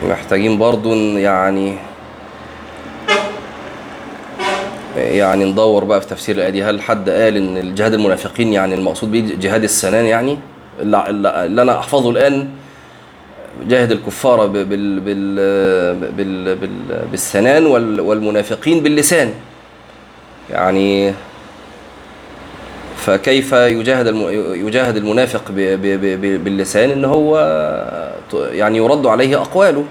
محتاجين 0.10 0.58
برضو 0.58 0.94
يعني 1.18 1.76
يعني 4.98 5.46
ندور 5.46 5.84
بقى 5.84 6.02
في 6.02 6.08
تفسير 6.08 6.36
الآية 6.36 6.50
دي. 6.50 6.64
هل 6.64 6.82
حد 6.82 7.10
قال 7.10 7.38
إن 7.38 7.58
الجهاد 7.58 7.94
المنافقين 7.94 8.54
يعني 8.54 8.76
المقصود 8.76 9.12
بيه 9.12 9.36
جهاد 9.36 9.64
السنان 9.64 10.06
يعني؟ 10.06 10.38
اللي 10.80 11.62
أنا 11.62 11.80
أحفظه 11.80 12.10
الآن 12.10 12.50
جاهد 13.68 13.92
الكفار 13.92 14.48
بال 14.48 14.66
بال 14.66 15.00
بال 16.12 16.56
بال 16.56 16.86
بالسنان 17.12 17.66
وال- 17.66 18.02
والمنافقين 18.02 18.84
باللسان. 18.84 19.34
يعني 20.50 21.14
فكيف 22.98 23.52
يجاهد. 23.52 24.08
يجاهد 24.56 24.98
المنافق 24.98 25.52
باللسان؟ 26.44 26.92
إن 26.92 27.06
هو 27.06 27.38
يعني 28.34 28.78
يرد 28.78 29.06
عليه 29.06 29.42
أقواله. 29.42 29.86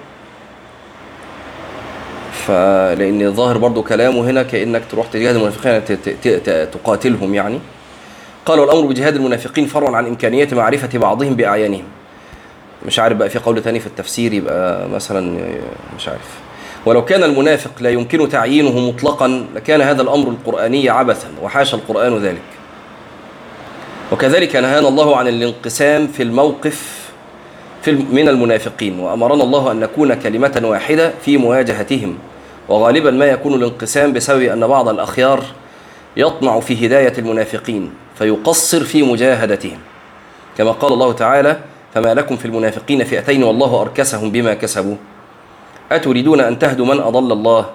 فلان 2.33 3.22
الظاهر 3.22 3.59
برضو 3.59 3.83
كلامه 3.83 4.31
هنا 4.31 4.42
كأنك 4.42 4.83
تروح 4.90 5.07
تجاهد 5.07 5.37
المنافقين 5.37 5.83
تقاتلهم 6.70 7.35
يعني. 7.35 7.59
قال 8.46 8.61
والامر 8.61 8.87
بجهاد 8.87 9.14
المنافقين 9.16 9.66
فرع 9.66 9.96
عن 9.96 10.07
إمكانية 10.07 10.48
معرفة 10.53 10.98
بعضهم 10.98 11.35
باعيانهم 11.35 11.83
مش 12.87 12.99
عارف 12.99 13.16
بقى 13.16 13.31
في 13.31 13.38
قول 13.38 13.62
تاني 13.62 13.81
في 13.81 13.87
التفسير 13.87 14.33
يبقى 14.33 14.88
مثلا 14.88 15.38
مش 15.99 16.09
عارف. 16.09 16.40
ولو 16.87 17.05
كان 17.05 17.23
المنافق 17.23 17.71
لا 17.81 17.90
يمكن 17.90 18.29
تعيينه 18.29 18.79
مطلقا 18.79 19.47
لكان 19.55 19.81
هذا 19.81 20.03
الأمر 20.03 20.29
القرآني 20.29 20.88
عبثا 20.88 21.29
وحاشا 21.42 21.77
القرآن 21.77 22.18
ذلك. 22.18 22.42
وكذلك 24.12 24.57
نهانا 24.57 24.88
الله 24.88 25.16
عن 25.16 25.29
الانقسام 25.29 26.07
في 26.07 26.23
الموقف 26.23 27.09
في 27.83 27.92
من 27.92 28.29
المنافقين 28.29 29.01
وأمرنا 29.01 29.45
الله 29.45 29.71
أن 29.73 29.81
نكون 29.81 30.14
كلمة 30.14 30.61
واحدة 30.64 31.12
في 31.25 31.37
مواجهتهم. 31.37 32.18
وغالبا 32.68 33.11
ما 33.11 33.25
يكون 33.25 33.55
الانقسام 33.55 34.12
بسبب 34.12 34.42
أن 34.42 34.66
بعض 34.66 34.88
الأخيار 34.88 35.45
يطمع 36.16 36.61
في 36.61 36.87
هداية 36.87 37.12
المنافقين 37.18 37.92
فيقصر 38.18 38.85
في 38.85 39.03
مجاهدتهم. 39.03 39.79
كما 40.59 40.71
قال 40.73 40.92
الله 40.92 41.12
تعالى 41.12 41.59
فما 41.94 42.14
لكم 42.14 42.37
في 42.37 42.44
المنافقين 42.44 43.05
فئتين 43.05 43.42
والله 43.42 43.81
أركسهم 43.81 44.31
بما 44.31 44.55
كسبوا. 44.55 44.96
أتريدون 45.92 46.40
أن 46.40 46.59
تهدوا 46.59 46.87
من 46.87 47.00
أضل 47.00 47.33
الله؟ 47.33 47.66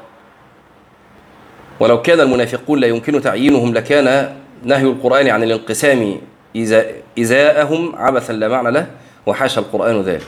ولو 1.79 2.01
كان 2.01 2.19
المنافقون 2.19 2.79
لا 2.79 2.87
يمكن 2.87 3.21
تعيينهم 3.21 3.73
لكان 3.73 4.35
نهي 4.63 4.83
القرآن 4.83 5.27
عن 5.27 5.43
الانقسام 5.43 6.17
إزاء- 6.57 7.19
إزاءهم 7.19 7.95
عبثا 7.95 8.33
لا 8.33 8.47
معنى 8.47 8.71
له 8.71 8.87
وحاشا 9.25 9.61
القرآن 9.61 10.01
ذلك. 10.01 10.27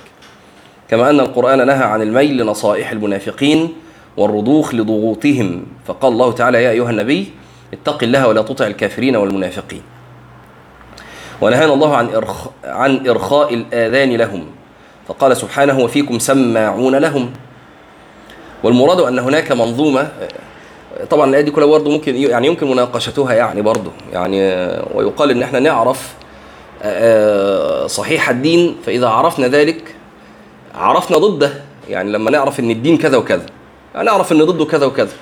كما 0.89 1.09
أن 1.09 1.19
القرآن 1.19 1.67
نهى 1.67 1.83
عن 1.83 2.01
الميل 2.01 2.37
لنصائح 2.37 2.91
المنافقين 2.91 3.73
والرضوخ 4.17 4.75
لضغوطهم. 4.75 5.65
فقال 5.87 6.13
الله 6.13 6.31
تعالى 6.31 6.63
يا 6.63 6.71
أيها 6.71 6.89
النبي 6.89 7.31
اتق 7.73 8.03
الله 8.03 8.27
ولا 8.27 8.41
تطع 8.41 8.67
الكافرين 8.67 9.15
والمنافقين. 9.15 9.81
ونهانا 11.41 11.73
الله 11.73 11.95
عن 11.97 12.09
إرخ 12.15 12.47
عن 12.63 13.07
إرخاء 13.07 13.53
الآذان 13.53 14.15
لهم. 14.15 14.45
فقال 15.07 15.37
سبحانه 15.37 15.79
وفيكم 15.79 16.19
سماعون 16.19 16.95
لهم. 16.95 17.33
والمراد 18.63 18.99
أن 18.99 19.19
هناك 19.19 19.51
منظومة 19.51 20.11
طبعا 21.09 21.29
الآية 21.29 21.41
دي 21.43 21.51
كلها 21.51 21.67
برضه 21.67 21.91
ممكن 21.91 22.15
يعني 22.15 22.47
يمكن 22.47 22.71
مناقشتها 22.71 23.33
يعني 23.33 23.61
برضه 23.61 23.91
يعني 24.13 24.41
ويقال 24.93 25.31
إن 25.31 25.43
إحنا 25.43 25.59
نعرف 25.59 26.13
صحيح 27.87 28.29
الدين 28.29 28.75
فإذا 28.85 29.07
عرفنا 29.07 29.47
ذلك 29.47 29.95
عرفنا 30.75 31.17
ضده. 31.17 31.51
يعني 31.89 32.11
لما 32.11 32.31
نعرف 32.31 32.59
إن 32.59 32.71
الدين 32.71 32.97
كذا 32.97 33.17
وكذا 33.17 33.45
يعني 33.95 34.05
نعرف 34.05 34.31
إن 34.31 34.45
ضده 34.45 34.65
كذا 34.65 34.85
وكذا. 34.85 35.13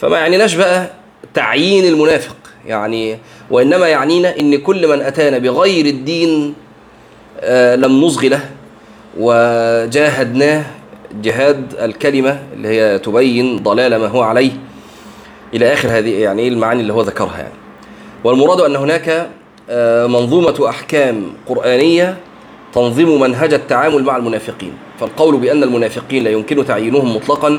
فما 0.00 0.18
يعنيناش 0.18 0.54
بقى 0.54 0.90
تعيين 1.34 1.84
المنافق. 1.84 2.36
يعني 2.66 3.18
وإنما 3.50 3.88
يعنينا 3.88 4.40
إن 4.40 4.58
كل 4.58 4.88
من 4.88 5.02
أتانا 5.02 5.38
بغير 5.38 5.86
الدين 5.86 6.54
آه، 7.40 7.76
لم 7.76 8.04
نصغ 8.04 8.26
له 8.26 8.40
وجاهدناه 9.18 10.64
جهاد 11.22 11.74
الكلمة 11.80 12.38
اللي 12.52 12.68
هي 12.68 12.98
تبين 12.98 13.56
ضلال 13.56 13.96
ما 13.96 14.06
هو 14.06 14.22
عليه 14.22 14.52
إلى 15.54 15.72
آخر 15.72 15.88
هذه 15.98 16.20
يعني 16.20 16.42
إيه 16.42 16.48
المعاني 16.48 16.80
اللي 16.80 16.92
هو 16.92 17.02
ذكرها 17.02 17.38
يعني. 17.38 17.54
والمراد 18.24 18.60
أن 18.60 18.76
هناك 18.76 19.28
آه، 19.70 20.06
منظومة 20.06 20.68
أحكام 20.68 21.32
قرآنية 21.46 22.16
تنظم 22.74 23.20
منهج 23.20 23.54
التعامل 23.54 24.04
مع 24.04 24.16
المنافقين. 24.16 24.72
فالقول 25.00 25.36
بأن 25.36 25.62
المنافقين 25.62 26.24
لا 26.24 26.30
يمكن 26.30 26.66
تعيينهم 26.66 27.16
مطلقا 27.16 27.58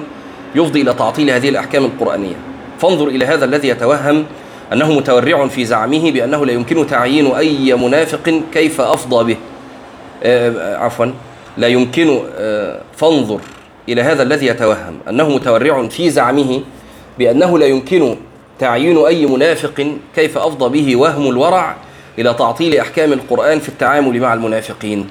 يفضي 0.55 0.81
إلى 0.81 0.93
تعطيل 0.93 1.29
هذه 1.29 1.49
الأحكام 1.49 1.85
القرآنية. 1.85 2.35
فانظر 2.79 3.07
إلى 3.07 3.25
هذا 3.25 3.45
الذي 3.45 3.67
يتوهم 3.67 4.25
أنه 4.73 4.91
متورع 4.91 5.47
في 5.47 5.65
زعمه 5.65 6.11
بأنه 6.11 6.45
لا 6.45 6.53
يمكن 6.53 6.87
تعيين 6.87 7.27
أي 7.27 7.73
منافق 7.73 8.41
كيف 8.53 8.81
أفضى 8.81 9.33
به. 9.33 9.39
آه، 10.23 10.77
عفوا. 10.77 11.05
لا 11.57 11.67
يمكن 11.67 12.19
آه، 12.37 12.79
فانظر 12.97 13.39
إلى 13.89 14.01
هذا 14.01 14.23
الذي 14.23 14.45
يتوهم. 14.45 14.99
أنه 15.09 15.29
متورع 15.29 15.87
في 15.87 16.09
زعمه 16.09 16.61
بأنه 17.19 17.59
لا 17.59 17.65
يمكن 17.65 18.15
تعيين 18.59 18.97
أي 18.97 19.25
منافق 19.25 19.87
كيف 20.15 20.37
أفضى 20.37 20.81
به 20.81 20.95
وهم 20.95 21.29
الورع 21.29 21.75
إلى 22.19 22.33
تعطيل 22.33 22.79
أحكام 22.79 23.13
القرآن 23.13 23.59
في 23.59 23.69
التعامل 23.69 24.19
مع 24.19 24.33
المنافقين. 24.33 25.09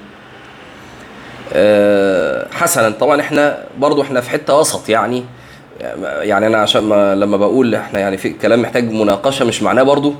آه، 1.52 2.46
حسنا. 2.52 2.90
طبعا 2.90 3.20
إحنا 3.20 3.64
برضو 3.78 4.02
إحنا 4.02 4.20
في 4.20 4.30
حتة 4.30 4.58
وسط 4.58 4.88
يعني. 4.88 5.24
يعني 5.80 6.46
أنا 6.46 6.58
عشان 6.58 6.82
ما 6.82 7.14
لما 7.14 7.36
بقول 7.36 7.74
إحنا 7.74 8.00
يعني 8.00 8.16
في 8.16 8.30
كلام 8.30 8.62
محتاج 8.62 8.92
مناقشة 8.92 9.44
مش 9.44 9.62
معناه 9.62 9.82
برضو 9.82 10.14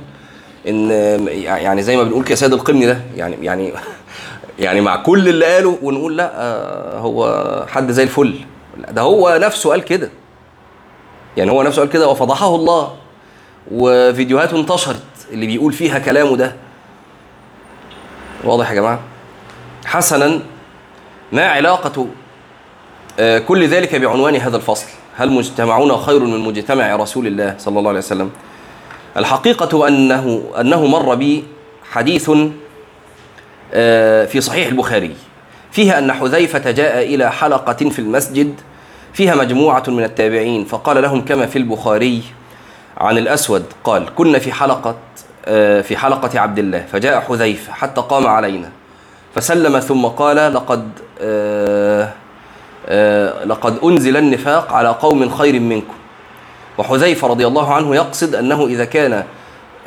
إن 0.69 0.91
يعني 1.31 1.83
زي 1.83 1.97
ما 1.97 2.03
بنقول 2.03 2.25
كده 2.25 2.35
سيد 2.35 2.53
القمني 2.53 2.87
ده 2.87 3.01
يعني 3.17 3.37
يعني 3.43 3.73
يعني 4.59 4.81
مع 4.81 4.97
كل 4.97 5.29
اللي 5.29 5.45
قاله 5.45 5.79
ونقول 5.83 6.17
لا 6.17 6.33
آه، 6.35 6.99
هو 6.99 7.67
حد 7.69 7.91
زي 7.91 8.03
الفل. 8.03 8.35
ده 8.91 9.03
هو 9.03 9.39
نفسه 9.43 9.71
قال 9.71 9.85
كده. 9.85 10.11
يعني 11.37 11.51
هو 11.51 11.63
نفسه 11.63 11.81
قال 11.83 11.91
كده 11.91 12.09
وفضحه 12.09 12.55
الله. 12.55 12.97
وفيديوهات 13.71 14.55
انتشرت 14.55 15.03
اللي 15.33 15.47
بيقول 15.47 15.73
فيها 15.73 15.99
كلامه 15.99 16.37
ده. 16.37 16.57
واضح 18.45 18.71
يا 18.71 18.75
جماعة؟ 18.75 19.01
حسنا 19.85 20.41
ما 21.33 21.49
علاقة 21.49 22.07
آه، 23.19 23.39
كل 23.39 23.69
ذلك 23.69 23.95
بعنوان 23.95 24.37
هذا 24.37 24.57
الفصل. 24.57 24.87
هل 25.17 25.33
مجتمعون 25.33 25.97
خير 25.97 26.25
من 26.25 26.41
مجتمع 26.41 26.97
رسول 26.97 27.27
الله 27.27 27.55
صلى 27.59 27.79
الله 27.79 27.89
عليه 27.89 27.99
وسلم؟ 27.99 28.31
الحقيقة 29.17 29.89
أنه 29.89 30.43
أنه 30.61 30.87
مر 30.87 31.15
بي 31.15 31.45
حديث 31.91 32.31
آه، 33.75 34.25
في 34.25 34.41
صحيح 34.41 34.69
البخاري. 34.69 35.17
فيها 35.71 35.99
أن 35.99 36.13
حذيفة 36.13 36.71
جاء 36.71 37.15
إلى 37.15 37.33
حلقة 37.33 37.91
في 37.91 37.99
المسجد 37.99 38.55
فيها 39.13 39.35
مجموعة 39.35 39.83
من 39.89 40.05
التابعين 40.05 40.65
فقال 40.65 41.03
لهم 41.03 41.25
كما 41.25 41.47
في 41.47 41.59
البخاري 41.59 42.23
عن 42.99 43.19
الأسود 43.19 43.65
قال 43.85 44.15
كنا 44.15 44.39
في 44.39 44.53
حلقة 44.53 44.97
آه، 45.47 45.81
في 45.81 45.97
حلقة 45.97 46.41
عبد 46.41 46.59
الله 46.59 46.85
فجاء 46.93 47.21
حذيفة 47.21 47.73
حتى 47.73 48.01
قام 48.01 48.27
علينا 48.27 48.71
فسلم 49.35 49.81
ثم 49.81 50.07
قال 50.07 50.55
لقد 50.55 50.89
آه، 51.21 52.13
لقد 53.45 53.79
أنزل 53.85 54.17
النفاق 54.17 54.73
على 54.73 54.89
قوم 54.89 55.29
خير 55.29 55.61
منكم. 55.61 55.95
وحذيفة 56.79 57.29
رضي 57.29 57.47
الله 57.47 57.75
عنه 57.75 57.95
يقصد 57.97 58.35
أنه 58.35 58.67
إذا 58.67 58.85
كان 58.85 59.25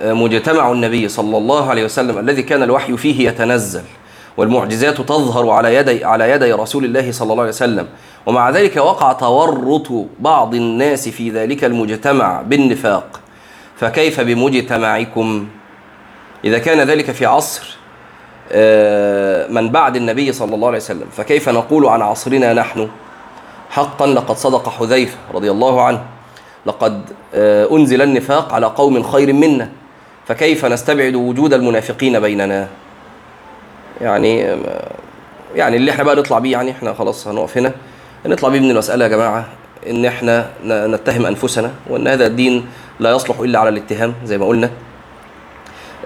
آه، 0.02 0.14
مجتمع 0.14 0.72
النبي 0.72 1.08
صلى 1.08 1.38
الله 1.38 1.70
عليه 1.70 1.86
وسلم 1.86 2.18
الذي 2.18 2.44
كان 2.44 2.64
الوحي 2.64 2.98
فيه 2.98 3.30
يتنزل 3.30 3.84
والمعجزات 4.38 5.02
تظهر 5.02 5.50
على 5.50 5.76
يدي 5.76 6.06
على 6.06 6.32
يدي 6.32 6.54
رسول 6.54 6.86
الله 6.86 7.12
صلى 7.12 7.32
الله 7.32 7.44
عليه 7.44 7.54
وسلم 7.54 7.88
ومع 8.26 8.50
ذلك 8.50 8.78
وقع 8.78 9.14
تورط 9.14 9.88
بعض 10.20 10.56
الناس 10.56 11.10
في 11.10 11.30
ذلك 11.30 11.64
المجتمع 11.64 12.42
بالنفاق 12.42 13.20
فكيف 13.78 14.20
بمجتمعكم؟ 14.22 15.48
إذا 16.46 16.58
كان 16.58 16.80
ذلك 16.88 17.12
في 17.12 17.26
عصر 17.26 17.62
آه، 17.62 17.79
من 19.50 19.70
بعد 19.70 19.96
النبي 19.96 20.34
صلى 20.34 20.56
الله 20.56 20.68
عليه 20.68 20.78
وسلم. 20.78 21.06
فكيف 21.18 21.50
نقول 21.50 21.86
عن 21.86 22.02
عصرنا 22.02 22.54
نحن؟ 22.54 22.90
حقا 23.70 24.08
لقد 24.08 24.36
صدق 24.36 24.70
حذيفة 24.70 25.18
رضي 25.34 25.52
الله 25.52 25.82
عنه 25.82 26.02
لقد 26.66 27.02
آه، 27.34 27.68
أنزل 27.72 28.02
النفاق 28.02 28.54
على 28.54 28.66
قوم 28.66 29.04
خير 29.04 29.34
منا 29.34 29.70
فكيف 30.28 30.66
نستبعد 30.66 31.16
وجود 31.16 31.54
المنافقين 31.54 32.20
بيننا؟ 32.20 32.68
يعني 34.02 34.46
آه، 34.46 34.58
يعني 35.56 35.78
اللي 35.78 35.92
إحنا 35.92 36.04
بقى 36.04 36.16
نطلع 36.16 36.40
بيه 36.40 36.52
يعني 36.52 36.72
إحنا 36.72 36.94
خلاص 36.94 37.28
هنقف 37.28 37.58
هنا. 37.58 37.72
نطلع 38.26 38.50
بيه 38.50 38.60
من 38.60 38.72
المسألة 38.72 39.06
يا 39.06 39.10
جماعة 39.10 39.46
إن 39.90 40.06
إحنا 40.06 40.50
نتهم 40.66 41.26
أنفسنا 41.26 41.72
وإن 41.90 42.08
هذا 42.08 42.26
الدين 42.28 42.66
لا 43.00 43.12
يصلح 43.12 43.40
إلا 43.40 43.60
على 43.60 43.70
الاتهام 43.70 44.14
زي 44.26 44.38
ما 44.38 44.46
قلنا. 44.46 44.70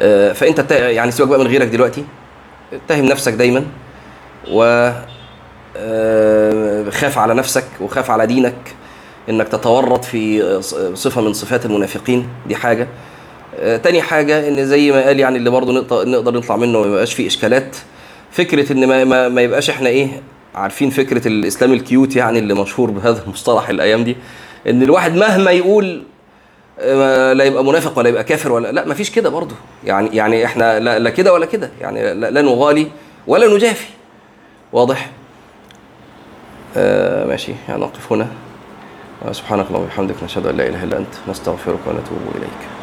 آه، 0.01 0.32
فأنت 0.32 0.71
يعني 0.71 1.12
سيبك 1.12 1.29
بقى 1.29 1.39
من 1.39 1.47
غيرك 1.47 1.67
دلوقتي. 1.67 2.06
اتهم 2.73 3.05
نفسك 3.05 3.33
دايما 3.33 3.65
و 4.51 4.89
آه، 5.77 6.89
خاف 6.89 7.17
على 7.17 7.33
نفسك 7.33 7.65
وخاف 7.81 8.12
على 8.12 8.27
دينك 8.27 8.55
إنك 9.29 9.47
تتورط 9.47 10.05
في 10.05 10.43
صفة 10.93 11.21
من 11.21 11.33
صفات 11.33 11.65
المنافقين. 11.65 12.27
دي 12.47 12.55
حاجة. 12.55 12.88
آه، 13.59 13.77
تاني 13.77 14.01
حاجة 14.01 14.47
إن 14.47 14.65
زي 14.65 14.91
ما 14.91 15.05
قال 15.05 15.19
يعني 15.19 15.38
اللي 15.38 15.49
برضه 15.49 15.73
نقدر 16.05 16.33
نطلع 16.33 16.55
منه 16.57 16.77
وما 16.79 16.88
يبقاش 16.88 17.13
فيه 17.13 17.27
إشكالات. 17.27 17.75
فكرة 18.31 18.73
إن 18.73 18.88
ما, 18.88 19.03
ما, 19.03 19.29
ما 19.29 19.41
يبقاش 19.41 19.69
إحنا 19.69 19.89
إيه 19.89 20.07
عارفين 20.55 20.89
فكرة 20.89 21.27
الإسلام 21.27 21.73
الكيوت 21.73 22.15
يعني 22.15 22.39
اللي 22.39 22.53
مشهور 22.53 22.91
بهذا 22.91 23.23
المصطلح 23.23 23.69
الأيام 23.69 24.03
دي. 24.03 24.15
إن 24.67 24.83
الواحد 24.83 25.15
مهما 25.15 25.51
يقول 25.51 26.03
لا 27.33 27.43
يبقى 27.43 27.63
منافق 27.63 27.97
ولا 27.97 28.09
يبقى 28.09 28.23
كافر 28.23 28.51
ولا 28.51 28.71
لا 28.71 28.88
مفيش 28.88 29.09
كده 29.12 29.29
برضه. 29.29 29.55
يعني 29.83 30.15
يعني 30.15 30.45
إحنا 30.45 30.79
لا, 30.79 31.09
كده 31.09 31.33
ولا 31.33 31.45
كده. 31.45 31.69
يعني 31.81 32.13
لا, 32.13 32.31
لا 32.31 32.41
نغالي 32.41 32.88
ولا 33.27 33.55
نجافي. 33.55 33.88
واضح؟ 34.73 35.09
آه 36.77 37.25
ماشي. 37.25 37.53
يعني 37.69 37.81
نقف 37.81 38.12
هنا. 38.12 38.27
آه، 39.25 39.31
سبحانك 39.31 39.65
اللهم 39.67 39.83
وبحمدك 39.83 40.23
نشهد 40.23 40.47
أن 40.47 40.57
لا 40.57 40.67
إله 40.67 40.83
إلا 40.83 40.97
أنت 40.97 41.13
نستغفرك 41.29 41.79
ونتوب 41.88 42.19
إليك. 42.36 42.73